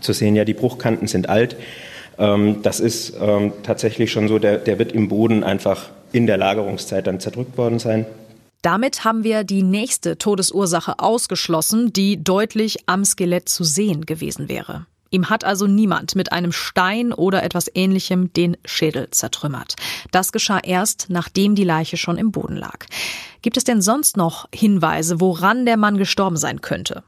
zu 0.00 0.12
sehen, 0.12 0.34
ja, 0.34 0.44
die 0.44 0.54
Bruchkanten 0.54 1.06
sind 1.06 1.28
alt. 1.28 1.54
Ähm, 2.18 2.62
das 2.64 2.80
ist 2.80 3.14
ähm, 3.22 3.52
tatsächlich 3.62 4.10
schon 4.10 4.26
so, 4.26 4.40
der, 4.40 4.58
der 4.58 4.80
wird 4.80 4.90
im 4.90 5.06
Boden 5.06 5.44
einfach 5.44 5.90
in 6.10 6.26
der 6.26 6.36
Lagerungszeit 6.36 7.06
dann 7.06 7.20
zerdrückt 7.20 7.56
worden 7.56 7.78
sein. 7.78 8.06
Damit 8.62 9.04
haben 9.04 9.24
wir 9.24 9.44
die 9.44 9.62
nächste 9.62 10.18
Todesursache 10.18 10.98
ausgeschlossen, 10.98 11.92
die 11.92 12.22
deutlich 12.22 12.78
am 12.86 13.04
Skelett 13.06 13.48
zu 13.48 13.64
sehen 13.64 14.04
gewesen 14.04 14.48
wäre. 14.50 14.86
Ihm 15.10 15.30
hat 15.30 15.44
also 15.44 15.66
niemand 15.66 16.14
mit 16.14 16.30
einem 16.30 16.52
Stein 16.52 17.12
oder 17.12 17.42
etwas 17.42 17.70
ähnlichem 17.74 18.32
den 18.32 18.56
Schädel 18.64 19.08
zertrümmert. 19.10 19.74
Das 20.12 20.30
geschah 20.30 20.60
erst, 20.62 21.06
nachdem 21.08 21.54
die 21.54 21.64
Leiche 21.64 21.96
schon 21.96 22.16
im 22.16 22.30
Boden 22.30 22.56
lag. 22.56 22.86
Gibt 23.42 23.56
es 23.56 23.64
denn 23.64 23.80
sonst 23.80 24.16
noch 24.16 24.46
Hinweise, 24.54 25.20
woran 25.20 25.64
der 25.64 25.78
Mann 25.78 25.96
gestorben 25.96 26.36
sein 26.36 26.60
könnte? 26.60 27.02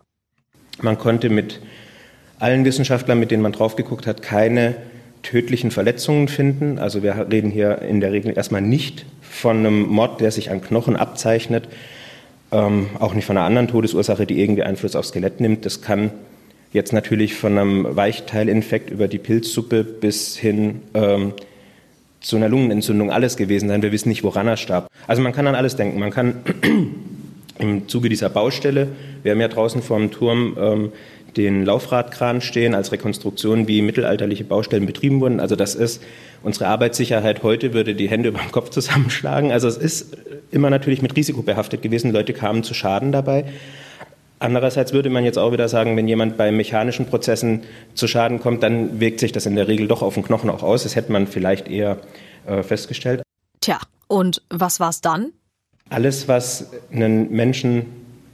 Man 0.81 0.99
konnte 0.99 1.29
mit 1.29 1.61
allen 2.39 2.65
Wissenschaftlern, 2.65 3.21
mit 3.21 3.31
denen 3.31 3.43
man 3.43 3.53
drauf 3.53 3.77
geguckt 3.77 4.07
hat, 4.07 4.23
keine 4.23 4.75
tödlichen 5.23 5.71
Verletzungen 5.71 6.27
finden. 6.27 6.79
Also 6.79 7.03
wir 7.05 7.29
reden 7.31 7.51
hier 7.51 7.83
in 7.83 8.01
der 8.01 8.11
Regel 8.11 8.37
erstmal 8.37 8.63
nicht 8.63 9.05
von 9.33 9.59
einem 9.59 9.89
Mord, 9.89 10.21
der 10.21 10.31
sich 10.31 10.51
an 10.51 10.61
Knochen 10.61 10.97
abzeichnet, 10.97 11.69
ähm, 12.53 12.91
auch 12.99 13.15
nicht 13.15 13.25
von 13.25 13.37
einer 13.37 13.47
anderen 13.47 13.69
Todesursache, 13.69 14.27
die 14.27 14.41
irgendwie 14.41 14.63
Einfluss 14.63 14.95
aufs 14.95 15.09
Skelett 15.09 15.41
nimmt. 15.41 15.65
Das 15.67 15.83
kann 15.83 16.13
Jetzt 16.73 16.95
natürlich 16.95 17.35
von 17.35 17.59
einem 17.59 17.97
Weichteilinfekt 17.97 18.89
über 18.91 19.07
die 19.07 19.19
Pilzsuppe 19.19 19.85
bis 19.85 20.39
hin 20.39 20.81
ähm, 20.95 21.35
zu 22.23 22.37
einer 22.37 22.49
Lungenentzündung 22.49 23.11
alles 23.11 23.37
gewesen 23.37 23.69
sein. 23.69 23.83
Wir 23.83 23.93
wissen 23.93 24.09
nicht, 24.09 24.25
woran 24.25 24.49
er 24.49 24.57
starb. 24.57 24.89
Also 25.07 25.21
man 25.21 25.33
kann 25.33 25.47
an 25.47 25.55
alles 25.55 25.77
denken. 25.77 26.01
Man 26.01 26.11
kann 26.11 26.37
im 27.59 27.89
Zuge 27.89 28.09
dieser 28.09 28.31
Baustelle, 28.31 28.89
wir 29.23 29.33
haben 29.33 29.41
ja 29.41 29.49
draußen 29.49 29.83
vor 29.83 29.99
dem 29.99 30.11
Turm 30.11 30.57
ähm, 30.59 30.93
den 31.37 31.65
Laufradkran 31.65 32.41
stehen 32.41 32.75
als 32.75 32.93
Rekonstruktion, 32.93 33.69
wie 33.69 33.83
mittelalterliche 33.83 34.45
Baustellen 34.45 34.87
betrieben 34.87 35.21
wurden. 35.21 35.41
Also 35.41 35.57
das 35.57 35.75
ist 35.75 36.03
unsere 36.43 36.67
Arbeitssicherheit 36.67 37.43
heute, 37.43 37.73
würde 37.73 37.95
die 37.95 38.09
Hände 38.09 38.29
über 38.31 38.39
den 38.39 38.53
Kopf 38.53 38.71
zusammenschlagen. 38.71 39.53
Also 39.53 39.69
es 39.69 39.77
ist 39.77 40.17
immer 40.51 40.71
natürlich 40.71 41.03
mit 41.03 41.17
Risiko 41.17 41.43
behaftet 41.43 41.83
gewesen. 41.83 42.13
Leute 42.13 42.33
kamen 42.33 42.63
zu 42.63 42.75
Schaden 42.75 43.13
dabei. 43.13 43.45
Andererseits 44.39 44.93
würde 44.93 45.09
man 45.09 45.25
jetzt 45.25 45.39
auch 45.39 45.53
wieder 45.53 45.69
sagen, 45.69 45.97
wenn 45.97 46.09
jemand 46.09 46.37
bei 46.37 46.51
mechanischen 46.51 47.07
Prozessen 47.07 47.63
zu 47.95 48.09
Schaden 48.09 48.41
kommt, 48.41 48.65
dann 48.65 48.99
wirkt 48.99 49.21
sich 49.21 49.31
das 49.31 49.47
in 49.47 49.55
der 49.55 49.69
Regel 49.69 49.87
doch 49.87 50.03
auf 50.03 50.15
den 50.15 50.25
Knochen 50.25 50.51
auch 50.51 50.65
aus. 50.65 50.83
Das 50.83 50.97
hätte 50.97 51.13
man 51.13 51.29
vielleicht 51.29 51.69
eher 51.69 51.99
äh, 52.47 52.65
festgestellt. 52.65 53.23
Tja, 53.61 53.79
und 54.09 54.43
was 54.51 54.81
war 54.81 54.91
es 54.91 55.01
dann? 55.01 55.31
Alles, 55.91 56.27
was 56.27 56.73
einen 56.93 57.31
Menschen 57.31 57.87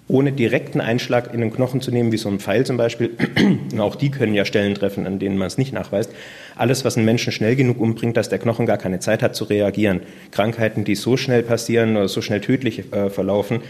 ohne 0.08 0.32
direkten 0.32 0.80
Einschlag 0.80 1.32
in 1.34 1.40
den 1.40 1.52
Knochen 1.52 1.82
zu 1.82 1.90
nehmen, 1.90 2.12
wie 2.12 2.16
so 2.16 2.28
ein 2.30 2.40
Pfeil 2.40 2.64
zum 2.64 2.78
Beispiel, 2.78 3.10
auch 3.78 3.94
die 3.94 4.10
können 4.10 4.34
ja 4.34 4.46
Stellen 4.46 4.74
treffen, 4.74 5.06
an 5.06 5.18
denen 5.18 5.36
man 5.36 5.46
es 5.46 5.58
nicht 5.58 5.72
nachweist, 5.72 6.10
alles, 6.56 6.84
was 6.84 6.96
einen 6.96 7.04
Menschen 7.04 7.32
schnell 7.32 7.56
genug 7.56 7.78
umbringt, 7.78 8.16
dass 8.16 8.30
der 8.30 8.38
Knochen 8.38 8.66
gar 8.66 8.78
keine 8.78 9.00
Zeit 9.00 9.22
hat 9.22 9.36
zu 9.36 9.44
reagieren. 9.44 10.00
Krankheiten, 10.30 10.84
die 10.84 10.94
so 10.94 11.16
schnell 11.16 11.42
passieren 11.42 11.96
oder 11.96 12.08
so 12.08 12.22
schnell 12.22 12.40
tödlich 12.40 12.92
äh, 12.92 13.10
verlaufen, 13.10 13.60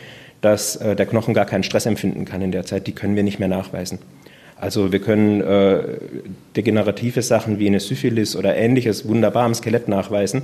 dass 0.41 0.77
äh, 0.77 0.95
der 0.95 1.07
Knochen 1.07 1.35
gar 1.35 1.47
keinen 1.47 1.65
Stress 1.65 1.87
empfinden 1.87 2.25
kann 2.25 2.41
in 2.41 2.53
der 2.53 2.65
Zeit, 2.65 2.87
die 2.87 2.93
können 2.93 3.17
wir 3.17 3.25
nicht 3.25 3.41
mehr 3.41 3.49
nachweisen. 3.49 3.99
Also 4.61 4.93
wir 4.93 5.01
können 5.01 5.41
äh, 5.41 5.83
degenerative 6.57 7.23
Sachen 7.23 7.59
wie 7.59 7.69
eine 7.69 7.81
Syphilis 7.81 8.35
oder 8.35 8.57
ähnliches 8.57 9.07
wunderbar 9.09 9.45
am 9.45 9.55
Skelett 9.55 9.89
nachweisen, 9.89 10.43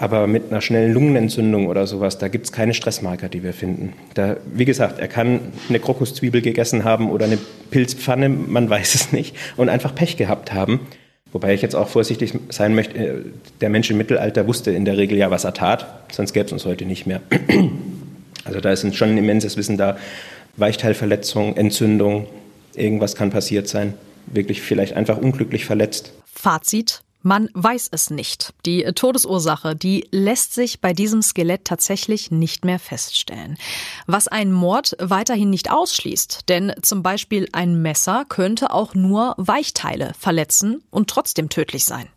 aber 0.00 0.26
mit 0.26 0.50
einer 0.50 0.62
schnellen 0.62 0.94
Lungenentzündung 0.94 1.66
oder 1.66 1.86
sowas, 1.86 2.16
da 2.16 2.28
gibt 2.28 2.46
es 2.46 2.52
keine 2.52 2.72
Stressmarker, 2.72 3.28
die 3.28 3.42
wir 3.42 3.52
finden. 3.52 3.92
Da, 4.14 4.38
wie 4.50 4.64
gesagt, 4.64 4.98
er 4.98 5.08
kann 5.08 5.40
eine 5.68 5.78
Krokuszwiebel 5.78 6.40
gegessen 6.40 6.84
haben 6.84 7.10
oder 7.10 7.26
eine 7.26 7.36
Pilzpfanne, 7.70 8.30
man 8.30 8.70
weiß 8.70 8.94
es 8.94 9.12
nicht, 9.12 9.36
und 9.58 9.68
einfach 9.68 9.94
Pech 9.94 10.16
gehabt 10.16 10.54
haben. 10.54 10.80
Wobei 11.32 11.52
ich 11.52 11.60
jetzt 11.60 11.76
auch 11.76 11.86
vorsichtig 11.86 12.32
sein 12.48 12.74
möchte, 12.74 12.96
äh, 12.96 13.14
der 13.60 13.68
Mensch 13.68 13.90
im 13.90 13.98
Mittelalter 13.98 14.46
wusste 14.46 14.70
in 14.70 14.86
der 14.86 14.96
Regel 14.96 15.18
ja, 15.18 15.30
was 15.30 15.44
er 15.44 15.52
tat, 15.52 15.86
sonst 16.10 16.32
gäbe 16.32 16.46
es 16.46 16.52
uns 16.52 16.64
heute 16.64 16.86
nicht 16.86 17.06
mehr. 17.06 17.20
Also 18.46 18.58
da 18.58 18.72
ist 18.72 18.96
schon 18.96 19.10
ein 19.10 19.18
immenses 19.18 19.58
Wissen 19.58 19.76
da. 19.76 19.98
Weichteilverletzung, 20.56 21.58
Entzündung, 21.58 22.26
irgendwas 22.74 23.14
kann 23.14 23.28
passiert 23.28 23.68
sein. 23.68 23.92
Wirklich 24.24 24.62
vielleicht 24.62 24.94
einfach 24.94 25.18
unglücklich 25.18 25.66
verletzt. 25.66 26.14
Fazit. 26.24 27.02
Man 27.22 27.50
weiß 27.52 27.88
es 27.90 28.08
nicht. 28.08 28.54
Die 28.64 28.82
Todesursache, 28.82 29.76
die 29.76 30.08
lässt 30.10 30.54
sich 30.54 30.80
bei 30.80 30.94
diesem 30.94 31.20
Skelett 31.20 31.66
tatsächlich 31.66 32.30
nicht 32.30 32.64
mehr 32.64 32.78
feststellen. 32.78 33.58
Was 34.06 34.26
ein 34.26 34.52
Mord 34.52 34.96
weiterhin 34.98 35.50
nicht 35.50 35.70
ausschließt, 35.70 36.48
denn 36.48 36.72
zum 36.80 37.02
Beispiel 37.02 37.46
ein 37.52 37.82
Messer 37.82 38.24
könnte 38.26 38.72
auch 38.72 38.94
nur 38.94 39.34
Weichteile 39.36 40.12
verletzen 40.18 40.82
und 40.90 41.10
trotzdem 41.10 41.50
tödlich 41.50 41.84
sein. 41.84 42.08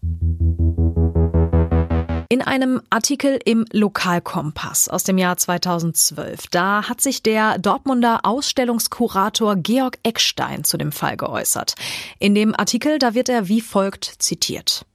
In 2.29 2.41
einem 2.41 2.81
Artikel 2.89 3.39
im 3.45 3.65
Lokalkompass 3.71 4.89
aus 4.89 5.03
dem 5.03 5.17
Jahr 5.19 5.37
2012, 5.37 6.47
da 6.47 6.89
hat 6.89 7.01
sich 7.01 7.21
der 7.21 7.59
Dortmunder 7.59 8.21
Ausstellungskurator 8.23 9.57
Georg 9.57 9.99
Eckstein 10.01 10.63
zu 10.63 10.77
dem 10.77 10.91
Fall 10.91 11.17
geäußert. 11.17 11.75
In 12.17 12.33
dem 12.33 12.55
Artikel, 12.55 12.97
da 12.97 13.13
wird 13.13 13.29
er 13.29 13.49
wie 13.49 13.61
folgt 13.61 14.05
zitiert. 14.17 14.85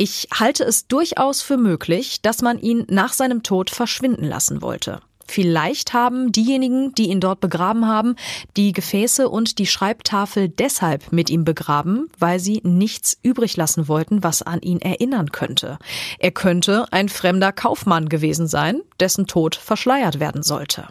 Ich 0.00 0.28
halte 0.32 0.62
es 0.62 0.86
durchaus 0.86 1.42
für 1.42 1.56
möglich, 1.56 2.22
dass 2.22 2.40
man 2.40 2.60
ihn 2.60 2.86
nach 2.88 3.12
seinem 3.12 3.42
Tod 3.42 3.68
verschwinden 3.68 4.24
lassen 4.24 4.62
wollte. 4.62 5.00
Vielleicht 5.26 5.92
haben 5.92 6.30
diejenigen, 6.30 6.94
die 6.94 7.10
ihn 7.10 7.18
dort 7.18 7.40
begraben 7.40 7.88
haben, 7.88 8.14
die 8.56 8.70
Gefäße 8.70 9.28
und 9.28 9.58
die 9.58 9.66
Schreibtafel 9.66 10.48
deshalb 10.48 11.10
mit 11.10 11.30
ihm 11.30 11.44
begraben, 11.44 12.08
weil 12.16 12.38
sie 12.38 12.60
nichts 12.62 13.18
übrig 13.24 13.56
lassen 13.56 13.88
wollten, 13.88 14.22
was 14.22 14.42
an 14.42 14.62
ihn 14.62 14.80
erinnern 14.80 15.32
könnte. 15.32 15.78
Er 16.20 16.30
könnte 16.30 16.86
ein 16.92 17.08
fremder 17.08 17.50
Kaufmann 17.50 18.08
gewesen 18.08 18.46
sein, 18.46 18.80
dessen 19.00 19.26
Tod 19.26 19.56
verschleiert 19.56 20.20
werden 20.20 20.44
sollte. 20.44 20.86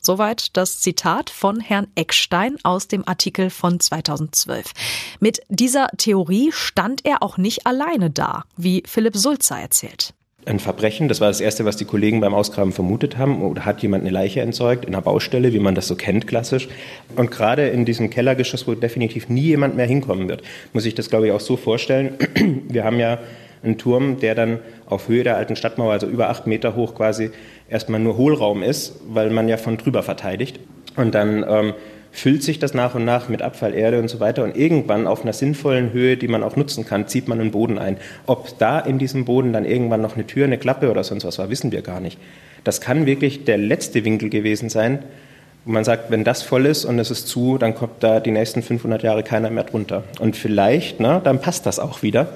Soweit 0.00 0.56
das 0.56 0.80
Zitat 0.80 1.30
von 1.30 1.60
Herrn 1.60 1.88
Eckstein 1.94 2.56
aus 2.62 2.88
dem 2.88 3.06
Artikel 3.06 3.50
von 3.50 3.80
2012. 3.80 4.72
Mit 5.20 5.40
dieser 5.48 5.88
Theorie 5.96 6.50
stand 6.52 7.04
er 7.04 7.22
auch 7.22 7.36
nicht 7.36 7.66
alleine 7.66 8.10
da, 8.10 8.44
wie 8.56 8.82
Philipp 8.86 9.16
Sulzer 9.16 9.58
erzählt 9.58 10.14
ein 10.48 10.58
Verbrechen. 10.58 11.08
Das 11.08 11.20
war 11.20 11.28
das 11.28 11.40
Erste, 11.40 11.64
was 11.64 11.76
die 11.76 11.84
Kollegen 11.84 12.20
beim 12.20 12.34
Ausgraben 12.34 12.72
vermutet 12.72 13.18
haben. 13.18 13.42
Oder 13.42 13.64
hat 13.64 13.82
jemand 13.82 14.02
eine 14.02 14.10
Leiche 14.10 14.40
entsorgt 14.40 14.84
in 14.84 14.94
einer 14.94 15.02
Baustelle, 15.02 15.52
wie 15.52 15.58
man 15.58 15.74
das 15.74 15.86
so 15.86 15.94
kennt, 15.94 16.26
klassisch. 16.26 16.68
Und 17.16 17.30
gerade 17.30 17.68
in 17.68 17.84
diesem 17.84 18.10
Kellergeschoss, 18.10 18.66
wo 18.66 18.74
definitiv 18.74 19.28
nie 19.28 19.42
jemand 19.42 19.76
mehr 19.76 19.86
hinkommen 19.86 20.28
wird, 20.28 20.42
muss 20.72 20.86
ich 20.86 20.94
das, 20.94 21.10
glaube 21.10 21.26
ich, 21.26 21.32
auch 21.32 21.40
so 21.40 21.56
vorstellen. 21.56 22.14
Wir 22.68 22.84
haben 22.84 22.98
ja 22.98 23.18
einen 23.62 23.76
Turm, 23.76 24.20
der 24.20 24.34
dann 24.34 24.60
auf 24.86 25.08
Höhe 25.08 25.24
der 25.24 25.36
alten 25.36 25.56
Stadtmauer, 25.56 25.92
also 25.92 26.06
über 26.06 26.30
acht 26.30 26.46
Meter 26.46 26.76
hoch 26.76 26.94
quasi, 26.94 27.30
erstmal 27.68 28.00
nur 28.00 28.16
Hohlraum 28.16 28.62
ist, 28.62 28.94
weil 29.08 29.30
man 29.30 29.48
ja 29.48 29.56
von 29.56 29.76
drüber 29.76 30.02
verteidigt. 30.02 30.60
Und 30.96 31.14
dann 31.14 31.44
ähm, 31.48 31.74
füllt 32.10 32.42
sich 32.42 32.58
das 32.58 32.74
nach 32.74 32.94
und 32.94 33.04
nach 33.04 33.28
mit 33.28 33.42
Abfall, 33.42 33.74
Erde 33.74 33.98
und 34.00 34.08
so 34.08 34.20
weiter. 34.20 34.42
Und 34.42 34.56
irgendwann 34.56 35.06
auf 35.06 35.22
einer 35.22 35.32
sinnvollen 35.32 35.92
Höhe, 35.92 36.16
die 36.16 36.28
man 36.28 36.42
auch 36.42 36.56
nutzen 36.56 36.84
kann, 36.84 37.06
zieht 37.06 37.28
man 37.28 37.40
einen 37.40 37.50
Boden 37.50 37.78
ein. 37.78 37.98
Ob 38.26 38.58
da 38.58 38.80
in 38.80 38.98
diesem 38.98 39.24
Boden 39.24 39.52
dann 39.52 39.64
irgendwann 39.64 40.00
noch 40.00 40.14
eine 40.14 40.26
Tür, 40.26 40.44
eine 40.44 40.58
Klappe 40.58 40.90
oder 40.90 41.04
sonst 41.04 41.24
was 41.24 41.38
war, 41.38 41.50
wissen 41.50 41.72
wir 41.72 41.82
gar 41.82 42.00
nicht. 42.00 42.18
Das 42.64 42.80
kann 42.80 43.06
wirklich 43.06 43.44
der 43.44 43.58
letzte 43.58 44.04
Winkel 44.04 44.30
gewesen 44.30 44.68
sein, 44.68 45.00
wo 45.64 45.72
man 45.72 45.84
sagt, 45.84 46.10
wenn 46.10 46.24
das 46.24 46.42
voll 46.42 46.66
ist 46.66 46.84
und 46.84 46.98
es 46.98 47.10
ist 47.10 47.28
zu, 47.28 47.58
dann 47.58 47.74
kommt 47.74 48.02
da 48.02 48.20
die 48.20 48.30
nächsten 48.30 48.62
500 48.62 49.02
Jahre 49.02 49.22
keiner 49.22 49.50
mehr 49.50 49.64
drunter. 49.64 50.04
Und 50.18 50.36
vielleicht, 50.36 50.98
na, 50.98 51.20
dann 51.20 51.40
passt 51.40 51.66
das 51.66 51.78
auch 51.78 52.02
wieder. 52.02 52.28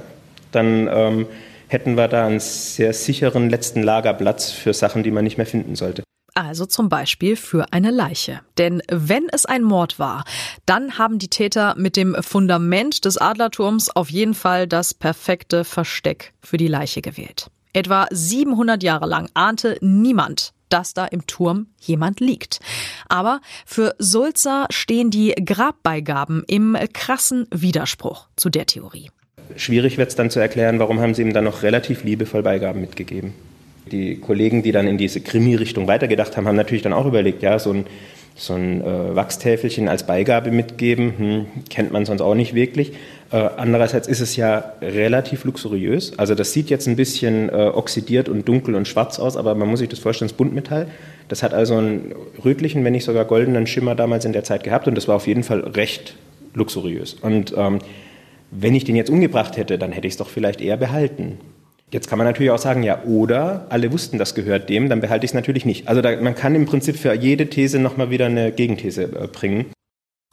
Dann 0.52 0.88
ähm, 0.92 1.26
hätten 1.72 1.96
wir 1.96 2.08
da 2.08 2.26
einen 2.26 2.40
sehr 2.40 2.92
sicheren 2.92 3.50
letzten 3.50 3.82
Lagerplatz 3.82 4.50
für 4.50 4.74
Sachen, 4.74 5.02
die 5.02 5.10
man 5.10 5.24
nicht 5.24 5.38
mehr 5.38 5.46
finden 5.46 5.74
sollte. 5.74 6.02
Also 6.34 6.64
zum 6.64 6.88
Beispiel 6.88 7.36
für 7.36 7.72
eine 7.72 7.90
Leiche. 7.90 8.40
Denn 8.56 8.82
wenn 8.88 9.28
es 9.30 9.44
ein 9.44 9.62
Mord 9.62 9.98
war, 9.98 10.24
dann 10.64 10.96
haben 10.98 11.18
die 11.18 11.28
Täter 11.28 11.74
mit 11.76 11.96
dem 11.96 12.16
Fundament 12.20 13.04
des 13.04 13.18
Adlerturms 13.18 13.90
auf 13.90 14.10
jeden 14.10 14.34
Fall 14.34 14.66
das 14.66 14.94
perfekte 14.94 15.64
Versteck 15.64 16.32
für 16.40 16.56
die 16.56 16.68
Leiche 16.68 17.02
gewählt. 17.02 17.50
Etwa 17.74 18.06
700 18.10 18.82
Jahre 18.82 19.06
lang 19.06 19.28
ahnte 19.34 19.76
niemand, 19.80 20.52
dass 20.70 20.94
da 20.94 21.04
im 21.04 21.26
Turm 21.26 21.66
jemand 21.78 22.20
liegt. 22.20 22.60
Aber 23.08 23.40
für 23.66 23.94
Sulzer 23.98 24.66
stehen 24.70 25.10
die 25.10 25.34
Grabbeigaben 25.34 26.44
im 26.46 26.78
krassen 26.94 27.46
Widerspruch 27.50 28.28
zu 28.36 28.48
der 28.48 28.66
Theorie. 28.66 29.10
Schwierig 29.56 29.98
wird 29.98 30.10
es 30.10 30.16
dann 30.16 30.30
zu 30.30 30.40
erklären, 30.40 30.78
warum 30.78 31.00
haben 31.00 31.14
sie 31.14 31.22
ihm 31.22 31.32
dann 31.32 31.44
noch 31.44 31.62
relativ 31.62 32.04
liebevoll 32.04 32.42
Beigaben 32.42 32.80
mitgegeben. 32.80 33.32
Die 33.90 34.16
Kollegen, 34.16 34.62
die 34.62 34.72
dann 34.72 34.86
in 34.86 34.98
diese 34.98 35.20
Krimi-Richtung 35.20 35.86
weitergedacht 35.86 36.36
haben, 36.36 36.46
haben 36.46 36.56
natürlich 36.56 36.82
dann 36.82 36.92
auch 36.92 37.06
überlegt, 37.06 37.42
ja, 37.42 37.58
so 37.58 37.72
ein, 37.72 37.86
so 38.34 38.54
ein 38.54 38.80
äh, 38.80 39.14
Wachstäfelchen 39.14 39.88
als 39.88 40.06
Beigabe 40.06 40.50
mitgeben, 40.50 41.14
hm, 41.18 41.46
kennt 41.68 41.92
man 41.92 42.04
sonst 42.04 42.22
auch 42.22 42.34
nicht 42.34 42.54
wirklich. 42.54 42.92
Äh, 43.32 43.48
andererseits 43.56 44.08
ist 44.08 44.20
es 44.20 44.36
ja 44.36 44.74
relativ 44.80 45.44
luxuriös. 45.44 46.18
Also 46.18 46.34
das 46.34 46.52
sieht 46.52 46.70
jetzt 46.70 46.86
ein 46.86 46.96
bisschen 46.96 47.48
äh, 47.48 47.52
oxidiert 47.52 48.28
und 48.28 48.46
dunkel 48.46 48.74
und 48.74 48.86
schwarz 48.86 49.18
aus, 49.18 49.36
aber 49.36 49.54
man 49.54 49.68
muss 49.68 49.80
sich 49.80 49.88
das 49.88 49.98
vorstellen, 49.98 50.28
das 50.28 50.36
Buntmetall. 50.36 50.86
Das 51.28 51.42
hat 51.42 51.54
also 51.54 51.76
einen 51.76 52.14
rötlichen, 52.44 52.84
wenn 52.84 52.92
nicht 52.92 53.04
sogar 53.04 53.24
goldenen 53.24 53.66
Schimmer 53.66 53.94
damals 53.94 54.24
in 54.24 54.32
der 54.32 54.44
Zeit 54.44 54.64
gehabt 54.64 54.86
und 54.86 54.96
das 54.96 55.08
war 55.08 55.16
auf 55.16 55.26
jeden 55.26 55.42
Fall 55.42 55.60
recht 55.60 56.14
luxuriös. 56.54 57.14
Und 57.14 57.54
ähm, 57.56 57.78
wenn 58.52 58.74
ich 58.74 58.84
den 58.84 58.96
jetzt 58.96 59.10
umgebracht 59.10 59.56
hätte, 59.56 59.78
dann 59.78 59.92
hätte 59.92 60.06
ich 60.06 60.14
es 60.14 60.18
doch 60.18 60.28
vielleicht 60.28 60.60
eher 60.60 60.76
behalten. 60.76 61.40
Jetzt 61.90 62.08
kann 62.08 62.18
man 62.18 62.26
natürlich 62.26 62.50
auch 62.50 62.58
sagen, 62.58 62.82
ja, 62.82 63.02
oder 63.04 63.66
alle 63.70 63.92
wussten, 63.92 64.18
das 64.18 64.34
gehört 64.34 64.68
dem, 64.68 64.88
dann 64.88 65.00
behalte 65.00 65.24
ich 65.24 65.30
es 65.30 65.34
natürlich 65.34 65.64
nicht. 65.64 65.88
Also 65.88 66.00
da, 66.00 66.20
man 66.20 66.34
kann 66.34 66.54
im 66.54 66.66
Prinzip 66.66 66.96
für 66.96 67.12
jede 67.14 67.48
These 67.48 67.78
nochmal 67.78 68.10
wieder 68.10 68.26
eine 68.26 68.52
Gegenthese 68.52 69.04
äh, 69.04 69.26
bringen. 69.26 69.66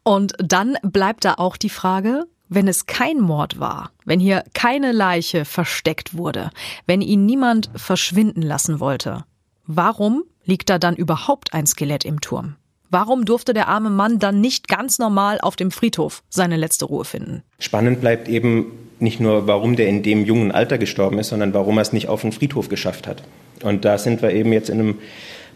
Und 0.04 0.34
dann 0.38 0.78
bleibt 0.84 1.26
da 1.26 1.36
auch 1.36 1.58
die 1.58 1.70
Frage, 1.70 2.26
wenn 2.50 2.68
es 2.68 2.88
kein 2.88 3.20
Mord 3.20 3.60
war, 3.60 3.92
wenn 4.06 4.20
hier 4.20 4.44
keine 4.54 4.92
Leiche 4.92 5.46
versteckt 5.46 6.18
wurde, 6.18 6.50
wenn 6.88 7.02
ihn 7.02 7.26
niemand 7.26 7.70
verschwinden 7.76 8.42
lassen 8.42 8.80
wollte, 8.80 9.24
warum 9.66 10.24
liegt 10.46 10.70
da 10.70 10.80
dann 10.80 10.96
überhaupt 10.96 11.54
ein 11.54 11.68
Skelett 11.68 12.06
im 12.06 12.22
Turm? 12.22 12.56
Warum 12.92 13.26
durfte 13.26 13.54
der 13.54 13.68
arme 13.68 13.92
Mann 13.92 14.18
dann 14.18 14.42
nicht 14.42 14.68
ganz 14.68 14.98
normal 14.98 15.40
auf 15.42 15.56
dem 15.56 15.70
Friedhof 15.70 16.24
seine 16.30 16.58
letzte 16.58 16.86
Ruhe 16.86 17.06
finden? 17.06 17.44
Spannend 17.60 18.02
bleibt 18.02 18.28
eben 18.28 18.72
nicht 19.00 19.20
nur, 19.20 19.46
warum 19.46 19.76
der 19.76 19.88
in 19.88 20.02
dem 20.02 20.26
jungen 20.26 20.52
Alter 20.52 20.80
gestorben 20.80 21.20
ist, 21.20 21.30
sondern 21.30 21.54
warum 21.54 21.78
er 21.78 21.84
es 21.84 21.94
nicht 21.94 22.08
auf 22.08 22.22
den 22.22 22.32
Friedhof 22.32 22.68
geschafft 22.68 23.08
hat. 23.08 23.24
Und 23.62 23.86
da 23.86 23.98
sind 24.00 24.24
wir 24.24 24.32
eben 24.32 24.52
jetzt 24.54 24.70
in 24.70 24.80
einem 24.80 24.96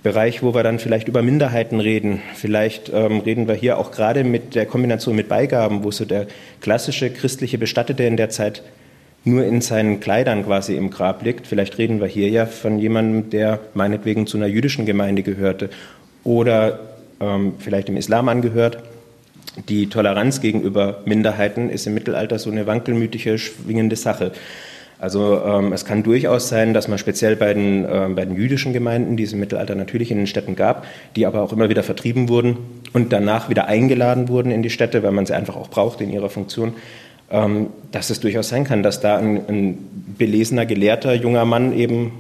Bereich, 0.04 0.44
wo 0.44 0.54
wir 0.54 0.64
dann 0.64 0.78
vielleicht 0.78 1.08
über 1.08 1.24
Minderheiten 1.24 1.80
reden. 1.80 2.22
Vielleicht 2.36 2.92
ähm, 2.94 3.20
reden 3.22 3.48
wir 3.48 3.56
hier 3.56 3.80
auch 3.80 3.92
gerade 3.92 4.24
mit 4.24 4.54
der 4.54 4.66
Kombination 4.66 5.16
mit 5.16 5.28
Beigaben, 5.28 5.84
wo 5.84 5.92
so 5.92 6.06
der 6.06 6.28
klassische 6.62 7.10
christliche 7.10 7.58
Bestattete 7.58 8.04
in 8.04 8.18
der 8.18 8.30
Zeit 8.30 8.62
nur 9.24 9.46
in 9.46 9.62
seinen 9.62 10.02
Kleidern 10.02 10.46
quasi 10.46 10.76
im 10.76 10.90
Grab 10.92 11.24
liegt. 11.24 11.48
Vielleicht 11.48 11.78
reden 11.78 12.00
wir 12.00 12.08
hier 12.08 12.30
ja 12.30 12.46
von 12.46 12.78
jemandem, 12.78 13.30
der 13.30 13.60
meinetwegen 13.74 14.28
zu 14.28 14.38
einer 14.38 14.48
jüdischen 14.48 14.86
Gemeinde 14.86 15.24
gehörte 15.24 15.70
oder 16.26 16.93
ähm, 17.24 17.54
vielleicht 17.60 17.88
dem 17.88 17.98
Islam 17.98 18.28
angehört. 18.30 18.84
Die 19.70 19.88
Toleranz 19.88 20.42
gegenüber 20.42 21.02
Minderheiten 21.06 21.70
ist 21.70 21.86
im 21.86 21.94
Mittelalter 21.94 22.40
so 22.40 22.50
eine 22.50 22.66
wankelmütige, 22.66 23.38
schwingende 23.38 23.96
Sache. 23.96 24.32
Also 25.00 25.42
ähm, 25.46 25.74
es 25.74 25.86
kann 25.86 26.02
durchaus 26.02 26.48
sein, 26.48 26.74
dass 26.74 26.88
man 26.88 26.98
speziell 26.98 27.36
bei 27.36 27.54
den, 27.54 27.84
äh, 27.84 28.08
bei 28.16 28.26
den 28.26 28.36
jüdischen 28.36 28.72
Gemeinden, 28.72 29.18
die 29.18 29.24
es 29.24 29.34
im 29.34 29.40
Mittelalter 29.40 29.76
natürlich 29.76 30.12
in 30.12 30.18
den 30.18 30.28
Städten 30.28 30.56
gab, 30.56 30.86
die 31.16 31.26
aber 31.26 31.42
auch 31.42 31.52
immer 31.52 31.70
wieder 31.70 31.84
vertrieben 31.84 32.30
wurden 32.30 32.58
und 32.94 33.12
danach 33.12 33.50
wieder 33.50 33.68
eingeladen 33.68 34.30
wurden 34.30 34.50
in 34.50 34.64
die 34.64 34.70
Städte, 34.70 35.04
weil 35.04 35.12
man 35.12 35.26
sie 35.26 35.34
einfach 35.34 35.58
auch 35.58 35.70
braucht 35.70 36.00
in 36.00 36.10
ihrer 36.10 36.30
Funktion, 36.30 36.74
ähm, 37.32 37.68
dass 37.92 38.10
es 38.12 38.22
durchaus 38.22 38.48
sein 38.48 38.64
kann, 38.64 38.82
dass 38.82 39.02
da 39.02 39.18
ein, 39.18 39.42
ein 39.50 39.78
belesener, 40.18 40.66
gelehrter 40.66 41.14
junger 41.14 41.44
Mann 41.46 41.78
eben 41.78 42.14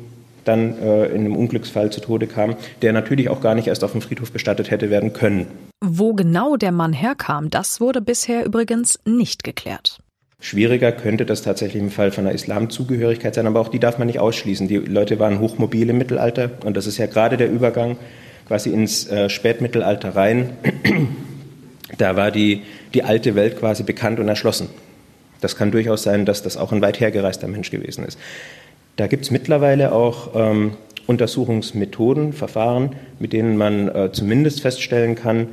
dann 0.46 0.78
äh, 0.80 1.06
in 1.08 1.22
einem 1.22 1.36
Unglücksfall 1.36 1.92
zu 1.92 2.02
Tode 2.02 2.28
kam, 2.28 2.56
der 2.82 2.94
natürlich 2.94 3.30
auch 3.30 3.42
gar 3.42 3.56
nicht 3.56 3.68
erst 3.68 3.84
auf 3.84 3.92
dem 3.92 4.02
Friedhof 4.02 4.32
bestattet 4.32 4.72
hätte 4.72 4.90
werden 4.90 5.14
können. 5.14 5.48
Wo 5.82 6.14
genau 6.14 6.56
der 6.56 6.72
Mann 6.72 6.94
herkam, 6.94 7.50
das 7.50 7.82
wurde 7.82 8.02
bisher 8.02 8.46
übrigens 8.46 9.00
nicht 9.06 9.44
geklärt. 9.44 10.00
Schwieriger 10.40 10.92
könnte 10.92 11.26
das 11.26 11.42
tatsächlich 11.42 11.82
im 11.82 11.90
Fall 11.90 12.12
von 12.12 12.26
einer 12.26 12.36
Islamzugehörigkeit 12.36 13.34
sein, 13.34 13.48
aber 13.48 13.62
auch 13.62 13.70
die 13.70 13.80
darf 13.80 13.98
man 13.98 14.08
nicht 14.08 14.20
ausschließen. 14.20 14.68
Die 14.68 14.76
Leute 14.76 15.18
waren 15.18 15.40
hochmobil 15.40 15.90
im 15.90 15.98
Mittelalter 15.98 16.52
und 16.66 16.76
das 16.76 16.86
ist 16.86 16.98
ja 16.98 17.06
gerade 17.06 17.38
der 17.38 17.50
Übergang 17.50 17.96
quasi 18.48 18.70
ins 18.70 19.08
äh, 19.08 19.30
Spätmittelalter 19.30 20.18
rein. 20.18 20.50
da 21.98 22.18
war 22.18 22.30
die, 22.30 22.64
die 22.94 23.04
alte 23.04 23.36
Welt 23.36 23.58
quasi 23.58 23.84
bekannt 23.84 24.20
und 24.20 24.28
erschlossen. 24.28 24.68
Das 25.40 25.56
kann 25.56 25.72
durchaus 25.72 26.04
sein, 26.04 26.26
dass 26.26 26.44
das 26.44 26.58
auch 26.58 26.72
ein 26.74 26.82
weit 26.82 27.00
hergereister 27.00 27.48
Mensch 27.48 27.72
gewesen 27.72 28.06
ist. 28.06 28.20
Da 28.96 29.08
gibt 29.08 29.26
es 29.26 29.32
mittlerweile 29.32 29.92
auch 29.92 30.32
ähm, 30.36 30.74
Untersuchungsmethoden, 31.08 32.34
Verfahren, 32.34 32.96
mit 33.20 33.34
denen 33.34 33.58
man 33.58 33.88
äh, 33.88 34.12
zumindest 34.12 34.62
feststellen 34.62 35.16
kann, 35.16 35.48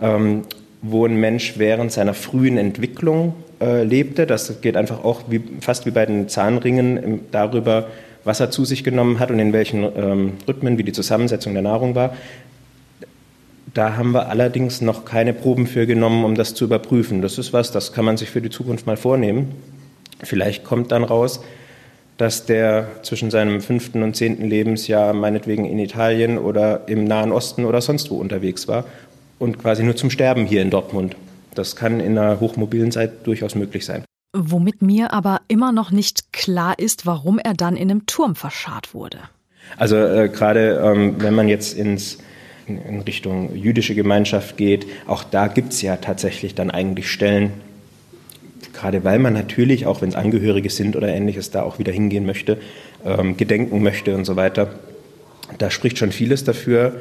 ähm, 0.00 0.42
wo 0.82 1.06
ein 1.06 1.16
Mensch 1.16 1.54
während 1.56 1.90
seiner 1.92 2.14
frühen 2.14 2.58
Entwicklung 2.58 3.34
äh, 3.60 3.82
lebte. 3.82 4.26
Das 4.26 4.60
geht 4.60 4.76
einfach 4.76 5.02
auch 5.02 5.22
wie, 5.28 5.40
fast 5.60 5.86
wie 5.86 5.90
bei 5.90 6.06
den 6.06 6.28
Zahnringen 6.28 6.96
im, 6.96 7.20
darüber, 7.30 7.88
was 8.24 8.40
er 8.40 8.50
zu 8.50 8.64
sich 8.64 8.84
genommen 8.84 9.18
hat 9.18 9.30
und 9.30 9.38
in 9.38 9.52
welchen 9.52 9.84
ähm, 9.96 10.32
Rhythmen, 10.46 10.78
wie 10.78 10.84
die 10.84 10.92
Zusammensetzung 10.92 11.54
der 11.54 11.62
Nahrung 11.62 11.94
war. 11.94 12.14
Da 13.74 13.96
haben 13.96 14.12
wir 14.12 14.28
allerdings 14.28 14.80
noch 14.80 15.04
keine 15.04 15.32
Proben 15.32 15.66
für 15.66 15.86
genommen, 15.86 16.24
um 16.24 16.34
das 16.34 16.54
zu 16.54 16.64
überprüfen. 16.64 17.22
Das 17.22 17.38
ist 17.38 17.52
was, 17.52 17.72
das 17.72 17.92
kann 17.92 18.04
man 18.04 18.16
sich 18.16 18.30
für 18.30 18.40
die 18.40 18.50
Zukunft 18.50 18.86
mal 18.86 18.96
vornehmen. 18.96 19.52
Vielleicht 20.22 20.64
kommt 20.64 20.92
dann 20.92 21.04
raus, 21.04 21.40
dass 22.18 22.44
der 22.46 22.88
zwischen 23.02 23.30
seinem 23.30 23.60
fünften 23.60 24.02
und 24.02 24.16
zehnten 24.16 24.44
Lebensjahr 24.44 25.14
meinetwegen 25.14 25.64
in 25.64 25.78
Italien 25.78 26.36
oder 26.36 26.86
im 26.88 27.04
Nahen 27.04 27.32
Osten 27.32 27.64
oder 27.64 27.80
sonst 27.80 28.10
wo 28.10 28.16
unterwegs 28.16 28.68
war 28.68 28.84
und 29.38 29.58
quasi 29.58 29.84
nur 29.84 29.96
zum 29.96 30.10
Sterben 30.10 30.44
hier 30.44 30.60
in 30.60 30.70
Dortmund. 30.70 31.16
Das 31.54 31.76
kann 31.76 32.00
in 32.00 32.18
einer 32.18 32.40
hochmobilen 32.40 32.92
Zeit 32.92 33.26
durchaus 33.26 33.54
möglich 33.54 33.84
sein. 33.84 34.04
Womit 34.36 34.82
mir 34.82 35.12
aber 35.12 35.40
immer 35.48 35.72
noch 35.72 35.90
nicht 35.90 36.32
klar 36.32 36.78
ist, 36.78 37.06
warum 37.06 37.38
er 37.38 37.54
dann 37.54 37.76
in 37.76 37.90
einem 37.90 38.04
Turm 38.06 38.34
verscharrt 38.34 38.94
wurde. 38.94 39.18
Also 39.76 39.96
äh, 39.96 40.28
gerade 40.28 40.80
ähm, 40.84 41.16
wenn 41.18 41.34
man 41.34 41.48
jetzt 41.48 41.78
ins, 41.78 42.18
in 42.66 43.00
Richtung 43.00 43.54
jüdische 43.54 43.94
Gemeinschaft 43.94 44.56
geht, 44.56 44.86
auch 45.06 45.24
da 45.24 45.46
gibt 45.46 45.72
es 45.72 45.82
ja 45.82 45.96
tatsächlich 45.96 46.54
dann 46.54 46.70
eigentlich 46.70 47.10
Stellen, 47.10 47.52
gerade 48.78 49.04
weil 49.04 49.18
man 49.18 49.32
natürlich, 49.32 49.86
auch 49.86 50.02
wenn 50.02 50.08
es 50.08 50.14
Angehörige 50.14 50.70
sind 50.70 50.96
oder 50.96 51.08
ähnliches, 51.08 51.50
da 51.50 51.62
auch 51.62 51.78
wieder 51.78 51.92
hingehen 51.92 52.26
möchte, 52.26 52.58
ähm, 53.04 53.36
gedenken 53.36 53.82
möchte 53.82 54.14
und 54.14 54.24
so 54.24 54.36
weiter. 54.36 54.70
Da 55.58 55.70
spricht 55.70 55.98
schon 55.98 56.12
vieles 56.12 56.44
dafür, 56.44 57.00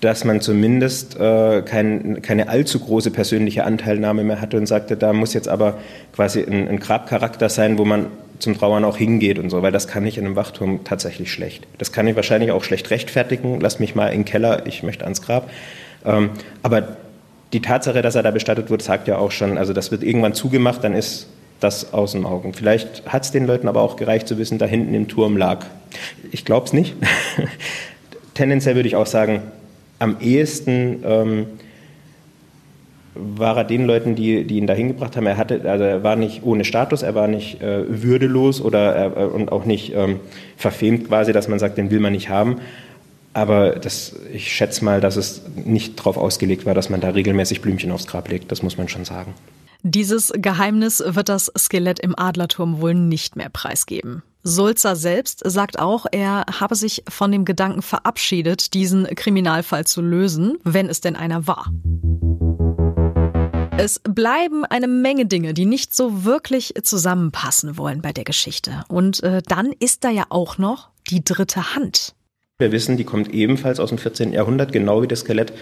dass 0.00 0.24
man 0.24 0.40
zumindest 0.40 1.18
äh, 1.18 1.62
kein, 1.62 2.22
keine 2.22 2.48
allzu 2.48 2.78
große 2.78 3.10
persönliche 3.10 3.64
Anteilnahme 3.64 4.24
mehr 4.24 4.40
hatte 4.40 4.56
und 4.56 4.66
sagte, 4.66 4.96
da 4.96 5.12
muss 5.12 5.34
jetzt 5.34 5.48
aber 5.48 5.78
quasi 6.14 6.42
ein, 6.42 6.68
ein, 6.68 6.78
Grabcharakter 6.78 7.48
sein, 7.48 7.78
wo 7.78 7.84
man 7.84 8.06
zum 8.38 8.56
Trauern 8.56 8.84
auch 8.84 8.96
hingeht 8.96 9.40
und 9.40 9.50
so, 9.50 9.62
weil 9.62 9.72
das 9.72 9.88
kann 9.88 10.06
ich 10.06 10.16
in 10.16 10.24
einem 10.24 10.36
Wachturm 10.36 10.84
tatsächlich 10.84 11.32
schlecht. 11.32 11.66
Das 11.78 11.90
kann 11.90 12.06
ich 12.06 12.14
wahrscheinlich 12.14 12.52
auch 12.52 12.62
schlecht 12.62 12.90
rechtfertigen. 12.90 13.58
Lass 13.60 13.80
mich 13.80 13.96
mal 13.96 14.08
in 14.08 14.20
den 14.20 14.24
Keller, 14.24 14.66
ich 14.66 14.84
möchte 14.84 15.04
ans 15.04 15.20
Grab. 15.20 15.50
Ähm, 16.04 16.30
aber 16.62 16.96
die 17.52 17.60
Tatsache, 17.60 18.02
dass 18.02 18.14
er 18.14 18.22
da 18.22 18.30
bestattet 18.30 18.70
wird, 18.70 18.82
sagt 18.82 19.08
ja 19.08 19.18
auch 19.18 19.30
schon, 19.30 19.58
also 19.58 19.72
das 19.72 19.90
wird 19.90 20.02
irgendwann 20.02 20.34
zugemacht, 20.34 20.84
dann 20.84 20.94
ist 20.94 21.28
das 21.60 21.92
aus 21.92 22.12
den 22.12 22.24
Augen. 22.24 22.52
Vielleicht 22.52 23.06
hat 23.06 23.24
es 23.24 23.30
den 23.30 23.46
Leuten 23.46 23.68
aber 23.68 23.82
auch 23.82 23.96
gereicht 23.96 24.28
zu 24.28 24.38
wissen, 24.38 24.58
da 24.58 24.66
hinten 24.66 24.94
im 24.94 25.08
Turm 25.08 25.36
lag. 25.36 25.66
Ich 26.30 26.44
glaube 26.44 26.66
es 26.66 26.72
nicht. 26.72 26.94
Tendenziell 28.34 28.76
würde 28.76 28.88
ich 28.88 28.96
auch 28.96 29.06
sagen, 29.06 29.42
am 29.98 30.18
ehesten 30.20 31.02
ähm, 31.04 31.46
war 33.14 33.56
er 33.56 33.64
den 33.64 33.84
Leuten, 33.84 34.14
die, 34.14 34.44
die 34.44 34.58
ihn 34.58 34.68
da 34.68 34.74
hingebracht 34.74 35.16
haben, 35.16 35.26
er, 35.26 35.36
hatte, 35.36 35.62
also 35.68 35.82
er 35.82 36.04
war 36.04 36.14
nicht 36.14 36.44
ohne 36.44 36.64
Status, 36.64 37.02
er 37.02 37.16
war 37.16 37.26
nicht 37.26 37.60
äh, 37.60 38.02
würdelos 38.02 38.60
oder, 38.60 39.16
äh, 39.16 39.24
und 39.24 39.50
auch 39.50 39.64
nicht 39.64 39.92
ähm, 39.94 40.20
verfemt 40.56 41.08
quasi, 41.08 41.32
dass 41.32 41.48
man 41.48 41.58
sagt, 41.58 41.78
den 41.78 41.90
will 41.90 41.98
man 41.98 42.12
nicht 42.12 42.28
haben. 42.28 42.58
Aber 43.32 43.76
das, 43.76 44.14
ich 44.32 44.52
schätze 44.52 44.84
mal, 44.84 45.00
dass 45.00 45.16
es 45.16 45.42
nicht 45.54 45.98
darauf 45.98 46.16
ausgelegt 46.16 46.66
war, 46.66 46.74
dass 46.74 46.90
man 46.90 47.00
da 47.00 47.10
regelmäßig 47.10 47.60
Blümchen 47.60 47.92
aufs 47.92 48.06
Grab 48.06 48.28
legt. 48.28 48.50
Das 48.50 48.62
muss 48.62 48.78
man 48.78 48.88
schon 48.88 49.04
sagen. 49.04 49.34
Dieses 49.82 50.32
Geheimnis 50.34 51.02
wird 51.06 51.28
das 51.28 51.52
Skelett 51.56 52.00
im 52.00 52.18
Adlerturm 52.18 52.80
wohl 52.80 52.94
nicht 52.94 53.36
mehr 53.36 53.48
preisgeben. 53.48 54.22
Sulzer 54.42 54.96
selbst 54.96 55.42
sagt 55.44 55.78
auch, 55.78 56.06
er 56.10 56.46
habe 56.58 56.74
sich 56.74 57.04
von 57.08 57.30
dem 57.30 57.44
Gedanken 57.44 57.82
verabschiedet, 57.82 58.74
diesen 58.74 59.04
Kriminalfall 59.14 59.86
zu 59.86 60.00
lösen, 60.00 60.56
wenn 60.64 60.88
es 60.88 61.00
denn 61.00 61.16
einer 61.16 61.46
war. 61.46 61.70
Es 63.76 64.00
bleiben 64.00 64.64
eine 64.64 64.88
Menge 64.88 65.26
Dinge, 65.26 65.54
die 65.54 65.66
nicht 65.66 65.94
so 65.94 66.24
wirklich 66.24 66.74
zusammenpassen 66.82 67.76
wollen 67.76 68.02
bei 68.02 68.12
der 68.12 68.24
Geschichte. 68.24 68.82
Und 68.88 69.22
äh, 69.22 69.40
dann 69.46 69.72
ist 69.78 70.02
da 70.02 70.10
ja 70.10 70.24
auch 70.30 70.58
noch 70.58 70.88
die 71.10 71.22
dritte 71.22 71.76
Hand. 71.76 72.14
Wir 72.60 72.72
wissen, 72.72 72.96
die 72.96 73.04
kommt 73.04 73.32
ebenfalls 73.32 73.78
aus 73.78 73.90
dem 73.90 73.98
14. 73.98 74.32
Jahrhundert, 74.32 74.72
genau 74.72 75.00
wie 75.00 75.06
das 75.06 75.20
Skelett, 75.20 75.52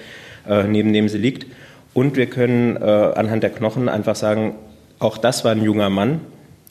äh, 0.48 0.64
neben 0.64 0.94
dem 0.94 1.10
sie 1.10 1.18
liegt. 1.18 1.44
Und 1.92 2.16
wir 2.16 2.24
können 2.24 2.76
äh, 2.76 2.80
anhand 2.80 3.42
der 3.42 3.50
Knochen 3.50 3.90
einfach 3.90 4.16
sagen, 4.16 4.54
auch 4.98 5.18
das 5.18 5.44
war 5.44 5.52
ein 5.52 5.62
junger 5.62 5.90
Mann, 5.90 6.22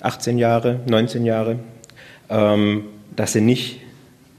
18 0.02 0.40
Jahre, 0.40 0.80
19 0.90 1.26
Jahre, 1.26 1.60
ähm, 2.28 2.86
dass 3.16 3.36
er 3.36 3.42
nicht 3.42 3.82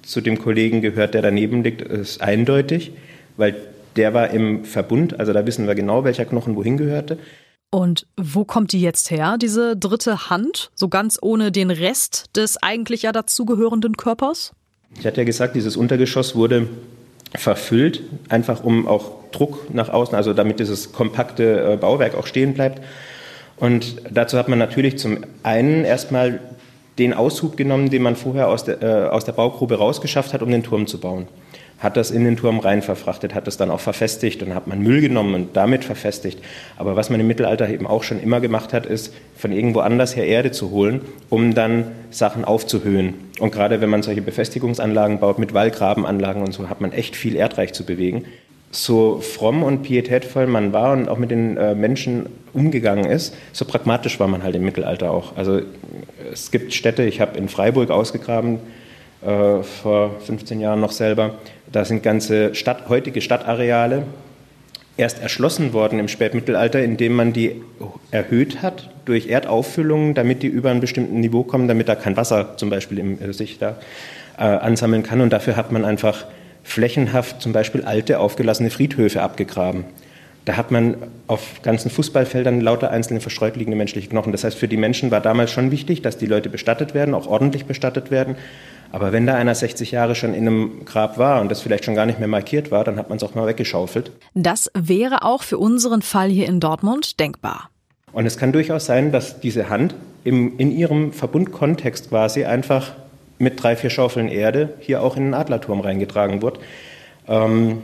zu 0.03 0.21
dem 0.21 0.41
Kollegen 0.41 0.81
gehört, 0.81 1.15
der 1.15 1.23
daneben 1.23 1.63
liegt, 1.63 1.83
ist 1.83 2.21
eindeutig, 2.21 2.91
weil 3.37 3.55
der 3.95 4.13
war 4.13 4.31
im 4.31 4.65
Verbund, 4.65 5.21
also 5.21 5.33
da 5.33 5.47
wissen 5.47 5.69
wir 5.69 5.77
genau, 5.77 6.03
welcher 6.03 6.25
Knochen 6.25 6.57
wohin 6.57 6.79
gehörte. 6.79 7.17
Und 7.71 8.09
wo 8.17 8.45
kommt 8.45 8.73
die 8.73 8.81
jetzt 8.81 9.13
her, 9.13 9.37
diese 9.39 9.77
dritte 9.77 10.31
Hand, 10.31 10.73
so 10.75 10.89
ganz 10.89 11.17
ohne 11.23 11.53
den 11.53 11.71
Rest 11.71 12.25
des 12.35 12.61
eigentlich 12.61 13.03
ja 13.03 13.13
dazugehörenden 13.13 13.97
Körpers? 13.97 14.53
Ich 14.99 15.07
hatte 15.07 15.21
ja 15.21 15.25
gesagt, 15.25 15.57
dieses 15.57 15.77
Untergeschoss 15.77 16.35
wurde 16.35 16.69
verfüllt, 17.35 18.03
einfach 18.29 18.65
um 18.65 18.87
auch 18.87 19.13
Druck 19.33 19.73
nach 19.75 19.89
außen, 19.89 20.15
also 20.15 20.33
damit 20.33 20.61
dieses 20.61 20.93
kompakte 20.93 21.73
äh, 21.73 21.77
Bauwerk 21.77 22.15
auch 22.15 22.27
stehen 22.27 22.55
bleibt. 22.55 22.81
Und 23.57 23.97
dazu 24.11 24.39
hat 24.39 24.49
man 24.49 24.59
natürlich 24.59 24.99
zum 24.99 25.25
einen 25.43 25.85
erstmal 25.85 26.41
den 26.99 27.13
Aushub 27.13 27.57
genommen, 27.57 27.91
den 27.91 28.03
man 28.03 28.17
vorher 28.17 28.49
aus 28.49 28.65
der, 28.65 28.83
äh, 28.83 29.09
aus 29.09 29.25
der 29.25 29.33
Baugrube 29.33 29.77
rausgeschafft 29.77 30.33
hat, 30.33 30.43
um 30.43 30.51
den 30.51 30.63
Turm 30.63 30.87
zu 30.87 30.99
bauen. 30.99 31.27
Hat 31.79 31.97
das 31.97 32.11
in 32.11 32.25
den 32.25 32.37
Turm 32.37 32.59
rein 32.59 32.81
verfrachtet, 32.81 33.35
hat 33.35 33.47
das 33.47 33.59
dann 33.59 33.71
auch 33.71 33.81
verfestigt 33.81 34.43
und 34.43 34.55
hat 34.55 34.67
man 34.67 34.81
Müll 34.81 35.01
genommen 35.01 35.35
und 35.35 35.57
damit 35.57 35.85
verfestigt. 35.85 36.39
Aber 36.79 36.97
was 36.97 37.11
man 37.11 37.21
im 37.21 37.27
Mittelalter 37.27 37.69
eben 37.69 37.87
auch 37.87 38.03
schon 38.03 38.21
immer 38.21 38.41
gemacht 38.41 38.73
hat, 38.73 38.87
ist, 38.87 39.13
von 39.37 39.53
irgendwo 39.53 39.81
anders 39.81 40.17
her 40.17 40.27
Erde 40.27 40.51
zu 40.53 40.71
holen, 40.71 41.03
um 41.29 41.55
dann 41.55 41.85
Sachen 42.11 42.45
aufzuhöhen. 42.45 43.15
Und 43.39 43.53
gerade 43.53 43.81
wenn 43.83 43.91
man 43.91 44.03
solche 44.03 44.23
Befestigungsanlagen 44.23 45.21
baut 45.21 45.39
mit 45.39 45.53
Wallgrabenanlagen 45.53 46.43
und 46.43 46.53
so, 46.53 46.71
hat 46.71 46.81
man 46.81 46.93
echt 46.93 47.15
viel 47.15 47.37
Erdreich 47.37 47.75
zu 47.75 47.85
bewegen 47.85 48.25
so 48.71 49.21
fromm 49.21 49.63
und 49.63 49.83
pietätvoll 49.83 50.47
man 50.47 50.73
war 50.73 50.93
und 50.93 51.09
auch 51.09 51.19
mit 51.19 51.31
den 51.31 51.57
äh, 51.57 51.75
Menschen 51.75 52.27
umgegangen 52.53 53.07
ist, 53.07 53.35
so 53.53 53.65
pragmatisch 53.65 54.21
war 54.21 54.29
man 54.29 54.43
halt 54.43 54.55
im 54.55 54.65
Mittelalter 54.65 55.11
auch. 55.11 55.37
Also 55.37 55.61
es 56.33 56.51
gibt 56.51 56.75
Städte, 56.75 57.05
ich 57.05 57.21
habe 57.21 57.39
in 57.39 57.49
Freiburg 57.49 57.91
ausgegraben, 57.91 58.59
äh, 59.23 59.63
vor 59.63 60.17
15 60.21 60.61
Jahren 60.61 60.81
noch 60.81 60.93
selber, 60.93 61.39
da 61.73 61.85
sind 61.85 62.03
ganze 62.03 62.55
Stadt, 62.55 62.89
heutige 62.89 63.21
Stadtareale 63.21 64.05
erst 64.97 65.21
erschlossen 65.21 65.73
worden 65.73 65.99
im 65.99 66.09
Spätmittelalter, 66.09 66.83
indem 66.83 67.15
man 67.15 67.33
die 67.33 67.63
erhöht 68.11 68.63
hat 68.63 68.91
durch 69.05 69.29
Erdauffüllungen, 69.29 70.15
damit 70.15 70.43
die 70.43 70.47
über 70.47 70.71
ein 70.71 70.81
bestimmtes 70.81 71.15
Niveau 71.15 71.43
kommen, 71.43 71.69
damit 71.69 71.89
da 71.89 71.95
kein 71.95 72.17
Wasser 72.17 72.57
zum 72.57 72.71
Beispiel 72.71 72.99
im, 72.99 73.21
äh, 73.21 73.33
sich 73.33 73.59
da 73.59 73.77
äh, 74.39 74.43
ansammeln 74.43 75.03
kann. 75.03 75.21
Und 75.21 75.33
dafür 75.33 75.57
hat 75.57 75.73
man 75.73 75.85
einfach 75.85 76.25
flächenhaft 76.63 77.41
zum 77.41 77.53
Beispiel 77.53 77.83
alte, 77.83 78.19
aufgelassene 78.19 78.71
Friedhöfe 78.71 79.23
abgegraben. 79.23 79.85
Da 80.47 80.57
hat 80.57 80.71
man 80.71 80.97
auf 81.27 81.63
ganzen 81.63 81.91
Fußballfeldern 81.91 82.61
lauter 82.61 82.91
einzelne 82.91 83.21
verstreut 83.21 83.57
liegende 83.57 83.77
menschliche 83.77 84.09
Knochen. 84.09 84.31
Das 84.31 84.45
heißt, 84.45 84.57
für 84.57 84.69
die 84.69 84.77
Menschen 84.77 85.11
war 85.11 85.21
damals 85.21 85.51
schon 85.51 85.73
wichtig, 85.73 86.03
dass 86.03 86.19
die 86.19 86.27
Leute 86.27 86.49
bestattet 86.49 86.95
werden, 86.95 87.15
auch 87.15 87.27
ordentlich 87.27 87.67
bestattet 87.67 88.13
werden. 88.13 88.37
Aber 88.93 89.13
wenn 89.13 89.27
da 89.27 89.35
einer 89.35 89.55
60 89.55 89.91
Jahre 89.91 90.15
schon 90.15 90.35
in 90.35 90.47
einem 90.47 90.85
Grab 90.85 91.19
war 91.19 91.41
und 91.41 91.51
das 91.51 91.61
vielleicht 91.61 91.85
schon 91.85 91.95
gar 91.95 92.07
nicht 92.07 92.19
mehr 92.19 92.29
markiert 92.29 92.71
war, 92.71 92.85
dann 92.85 92.97
hat 92.97 93.09
man 93.09 93.17
es 93.17 93.25
auch 93.25 93.35
mal 93.35 93.47
weggeschaufelt. 93.47 94.13
Das 94.35 94.71
wäre 94.75 95.23
auch 95.23 95.43
für 95.43 95.59
unseren 95.59 96.03
Fall 96.03 96.29
hier 96.29 96.47
in 96.47 96.61
Dortmund 96.61 97.21
denkbar. 97.21 97.71
Und 98.13 98.27
es 98.27 98.39
kann 98.39 98.53
durchaus 98.53 98.87
sein, 98.87 99.13
dass 99.13 99.41
diese 99.41 99.69
Hand 99.69 99.95
im, 100.25 100.59
in 100.59 100.73
ihrem 100.73 101.13
Verbundkontext 101.13 102.09
quasi 102.09 102.45
einfach 102.45 102.93
mit 103.39 103.63
drei, 103.63 103.77
vier 103.77 103.91
Schaufeln 103.91 104.29
Erde 104.29 104.75
hier 104.81 105.03
auch 105.03 105.17
in 105.17 105.25
den 105.25 105.35
Adlerturm 105.35 105.81
reingetragen 105.81 106.43
wird. 106.43 106.59
Ähm, 107.29 107.83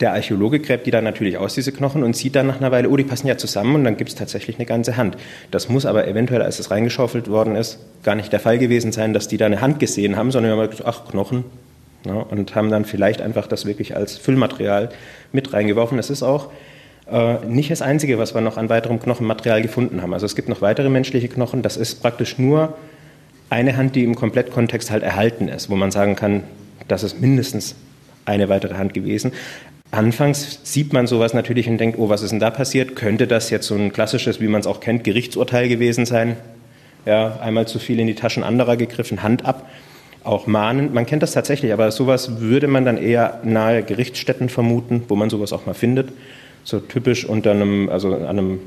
der 0.00 0.12
Archäologe 0.12 0.60
gräbt 0.60 0.86
die 0.86 0.90
dann 0.90 1.04
natürlich 1.04 1.38
aus, 1.38 1.54
diese 1.54 1.72
Knochen, 1.72 2.04
und 2.04 2.16
sieht 2.16 2.36
dann 2.36 2.46
nach 2.46 2.58
einer 2.58 2.70
Weile, 2.70 2.88
oh, 2.88 2.96
die 2.96 3.04
passen 3.04 3.26
ja 3.26 3.36
zusammen 3.36 3.74
und 3.74 3.84
dann 3.84 3.96
gibt 3.96 4.10
es 4.10 4.16
tatsächlich 4.16 4.56
eine 4.56 4.66
ganze 4.66 4.96
Hand. 4.96 5.16
Das 5.50 5.68
muss 5.68 5.86
aber 5.86 6.06
eventuell, 6.06 6.42
als 6.42 6.58
es 6.58 6.70
reingeschaufelt 6.70 7.28
worden 7.28 7.56
ist, 7.56 7.78
gar 8.04 8.14
nicht 8.14 8.32
der 8.32 8.40
Fall 8.40 8.58
gewesen 8.58 8.92
sein, 8.92 9.12
dass 9.12 9.26
die 9.26 9.36
da 9.36 9.46
eine 9.46 9.60
Hand 9.60 9.80
gesehen 9.80 10.16
haben, 10.16 10.30
sondern 10.30 10.52
haben 10.52 10.70
gesagt, 10.70 10.86
ach, 10.86 11.10
Knochen. 11.10 11.44
Ja, 12.06 12.14
und 12.14 12.54
haben 12.54 12.70
dann 12.70 12.84
vielleicht 12.84 13.20
einfach 13.20 13.48
das 13.48 13.66
wirklich 13.66 13.96
als 13.96 14.16
Füllmaterial 14.16 14.90
mit 15.32 15.52
reingeworfen. 15.52 15.96
Das 15.96 16.10
ist 16.10 16.22
auch 16.22 16.50
äh, 17.10 17.44
nicht 17.44 17.72
das 17.72 17.82
Einzige, 17.82 18.18
was 18.18 18.34
wir 18.34 18.40
noch 18.40 18.56
an 18.56 18.68
weiterem 18.68 19.00
Knochenmaterial 19.00 19.62
gefunden 19.62 20.00
haben. 20.00 20.14
Also 20.14 20.24
es 20.24 20.36
gibt 20.36 20.48
noch 20.48 20.62
weitere 20.62 20.90
menschliche 20.90 21.26
Knochen. 21.26 21.62
Das 21.62 21.76
ist 21.76 22.00
praktisch 22.00 22.38
nur 22.38 22.78
eine 23.50 23.76
Hand, 23.76 23.96
die 23.96 24.04
im 24.04 24.14
Komplettkontext 24.14 24.92
halt 24.92 25.02
erhalten 25.02 25.48
ist, 25.48 25.70
wo 25.70 25.74
man 25.74 25.90
sagen 25.90 26.14
kann, 26.14 26.44
das 26.86 27.02
ist 27.02 27.20
mindestens 27.20 27.74
eine 28.28 28.48
weitere 28.48 28.74
Hand 28.74 28.94
gewesen. 28.94 29.32
Anfangs 29.90 30.60
sieht 30.64 30.92
man 30.92 31.06
sowas 31.06 31.32
natürlich 31.32 31.68
und 31.68 31.78
denkt, 31.78 31.98
oh, 31.98 32.10
was 32.10 32.22
ist 32.22 32.30
denn 32.30 32.40
da 32.40 32.50
passiert? 32.50 32.94
Könnte 32.94 33.26
das 33.26 33.48
jetzt 33.48 33.66
so 33.66 33.74
ein 33.74 33.92
klassisches, 33.92 34.40
wie 34.40 34.48
man 34.48 34.60
es 34.60 34.66
auch 34.66 34.80
kennt, 34.80 35.02
Gerichtsurteil 35.02 35.68
gewesen 35.68 36.04
sein? 36.04 36.36
Ja, 37.06 37.38
einmal 37.40 37.66
zu 37.66 37.78
viel 37.78 37.98
in 37.98 38.06
die 38.06 38.14
Taschen 38.14 38.44
anderer 38.44 38.76
gegriffen, 38.76 39.22
Hand 39.22 39.46
ab. 39.46 39.68
Auch 40.24 40.46
mahnen, 40.46 40.92
man 40.92 41.06
kennt 41.06 41.22
das 41.22 41.32
tatsächlich, 41.32 41.72
aber 41.72 41.90
sowas 41.90 42.40
würde 42.40 42.68
man 42.68 42.84
dann 42.84 42.98
eher 42.98 43.40
nahe 43.44 43.82
Gerichtsstätten 43.82 44.50
vermuten, 44.50 45.04
wo 45.08 45.16
man 45.16 45.30
sowas 45.30 45.54
auch 45.54 45.64
mal 45.64 45.74
findet. 45.74 46.10
So 46.64 46.80
typisch 46.80 47.24
unter 47.24 47.52
einem, 47.52 47.88
also 47.88 48.14
an 48.14 48.26
einem 48.26 48.60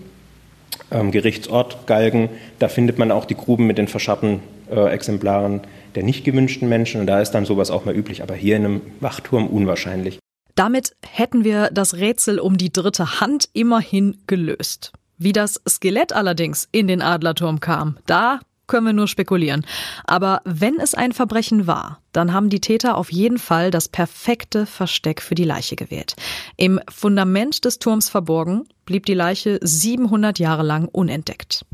ähm, 0.89 1.11
Gerichtsort 1.11 1.85
Galgen, 1.85 2.29
da 2.57 2.67
findet 2.67 2.97
man 2.97 3.11
auch 3.11 3.25
die 3.25 3.35
Gruben 3.35 3.67
mit 3.67 3.77
den 3.77 3.87
verscharrten 3.87 4.39
äh, 4.71 4.89
Exemplaren 4.91 5.61
der 5.95 6.03
nicht 6.03 6.23
gewünschten 6.23 6.69
Menschen. 6.69 7.01
Und 7.01 7.07
da 7.07 7.21
ist 7.21 7.31
dann 7.31 7.45
sowas 7.45 7.71
auch 7.71 7.85
mal 7.85 7.95
üblich, 7.95 8.23
aber 8.23 8.35
hier 8.35 8.57
in 8.57 8.65
einem 8.65 8.81
Wachturm 8.99 9.47
unwahrscheinlich. 9.47 10.19
Damit 10.55 10.95
hätten 11.07 11.43
wir 11.43 11.69
das 11.71 11.95
Rätsel 11.95 12.39
um 12.39 12.57
die 12.57 12.71
dritte 12.71 13.21
Hand 13.21 13.49
immerhin 13.53 14.17
gelöst. 14.27 14.91
Wie 15.17 15.33
das 15.33 15.61
Skelett 15.67 16.13
allerdings 16.13 16.67
in 16.71 16.87
den 16.87 17.01
Adlerturm 17.01 17.59
kam, 17.59 17.97
da 18.05 18.39
können 18.67 18.85
wir 18.85 18.93
nur 18.93 19.07
spekulieren. 19.07 19.65
Aber 20.05 20.41
wenn 20.45 20.79
es 20.79 20.95
ein 20.95 21.11
Verbrechen 21.11 21.67
war, 21.67 21.99
dann 22.13 22.33
haben 22.33 22.49
die 22.49 22.61
Täter 22.61 22.97
auf 22.97 23.11
jeden 23.11 23.37
Fall 23.37 23.69
das 23.69 23.89
perfekte 23.89 24.65
Versteck 24.65 25.21
für 25.21 25.35
die 25.35 25.43
Leiche 25.43 25.75
gewählt. 25.75 26.15
Im 26.57 26.79
Fundament 26.89 27.65
des 27.65 27.79
Turms 27.79 28.09
verborgen 28.09 28.63
blieb 28.85 29.05
die 29.05 29.13
Leiche 29.13 29.59
700 29.61 30.39
Jahre 30.39 30.63
lang 30.63 30.87
unentdeckt. 30.87 31.65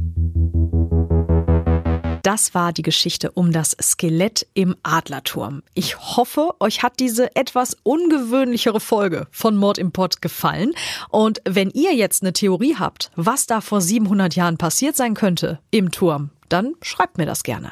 Das 2.27 2.53
war 2.53 2.73
die 2.73 2.81
Geschichte 2.81 3.31
um 3.31 3.53
das 3.53 3.77
Skelett 3.81 4.47
im 4.53 4.75
Adlerturm. 4.83 5.63
Ich 5.75 5.97
hoffe, 5.97 6.55
euch 6.59 6.83
hat 6.83 6.99
diese 6.99 7.33
etwas 7.37 7.77
ungewöhnlichere 7.83 8.81
Folge 8.81 9.27
von 9.31 9.55
Mord 9.55 9.77
im 9.77 9.93
Pott 9.93 10.21
gefallen. 10.21 10.73
Und 11.07 11.39
wenn 11.47 11.69
ihr 11.69 11.95
jetzt 11.95 12.23
eine 12.23 12.33
Theorie 12.33 12.75
habt, 12.75 13.11
was 13.15 13.45
da 13.45 13.61
vor 13.61 13.79
700 13.79 14.35
Jahren 14.35 14.57
passiert 14.57 14.97
sein 14.97 15.13
könnte 15.13 15.59
im 15.71 15.89
Turm, 15.89 16.31
dann 16.49 16.73
schreibt 16.81 17.17
mir 17.17 17.25
das 17.25 17.43
gerne. 17.43 17.71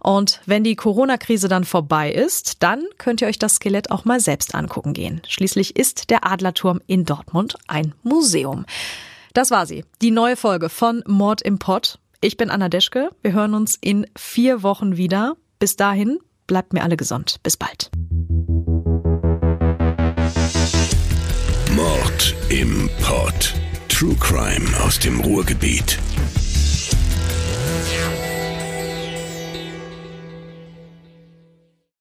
Und 0.00 0.42
wenn 0.44 0.62
die 0.62 0.76
Corona-Krise 0.76 1.48
dann 1.48 1.64
vorbei 1.64 2.12
ist, 2.12 2.62
dann 2.62 2.84
könnt 2.98 3.22
ihr 3.22 3.28
euch 3.28 3.38
das 3.38 3.54
Skelett 3.54 3.90
auch 3.90 4.04
mal 4.04 4.20
selbst 4.20 4.54
angucken 4.54 4.92
gehen. 4.92 5.22
Schließlich 5.26 5.74
ist 5.74 6.10
der 6.10 6.30
Adlerturm 6.30 6.82
in 6.86 7.06
Dortmund 7.06 7.56
ein 7.66 7.94
Museum. 8.02 8.66
Das 9.32 9.50
war 9.50 9.64
sie, 9.64 9.86
die 10.02 10.10
neue 10.10 10.36
Folge 10.36 10.68
von 10.68 11.02
Mord 11.06 11.40
im 11.40 11.58
Pott. 11.58 11.98
Ich 12.20 12.36
bin 12.36 12.50
Anna 12.50 12.68
Deschke. 12.68 13.10
Wir 13.22 13.32
hören 13.32 13.54
uns 13.54 13.76
in 13.80 14.06
vier 14.16 14.62
Wochen 14.62 14.96
wieder. 14.96 15.36
Bis 15.58 15.76
dahin, 15.76 16.18
bleibt 16.46 16.72
mir 16.72 16.82
alle 16.82 16.96
gesund. 16.96 17.36
Bis 17.42 17.56
bald. 17.56 17.90
Mord 21.74 22.34
im 22.48 22.88
Pod. 23.02 23.54
True 23.88 24.16
Crime 24.18 24.66
aus 24.82 24.98
dem 24.98 25.20
Ruhrgebiet. 25.20 25.98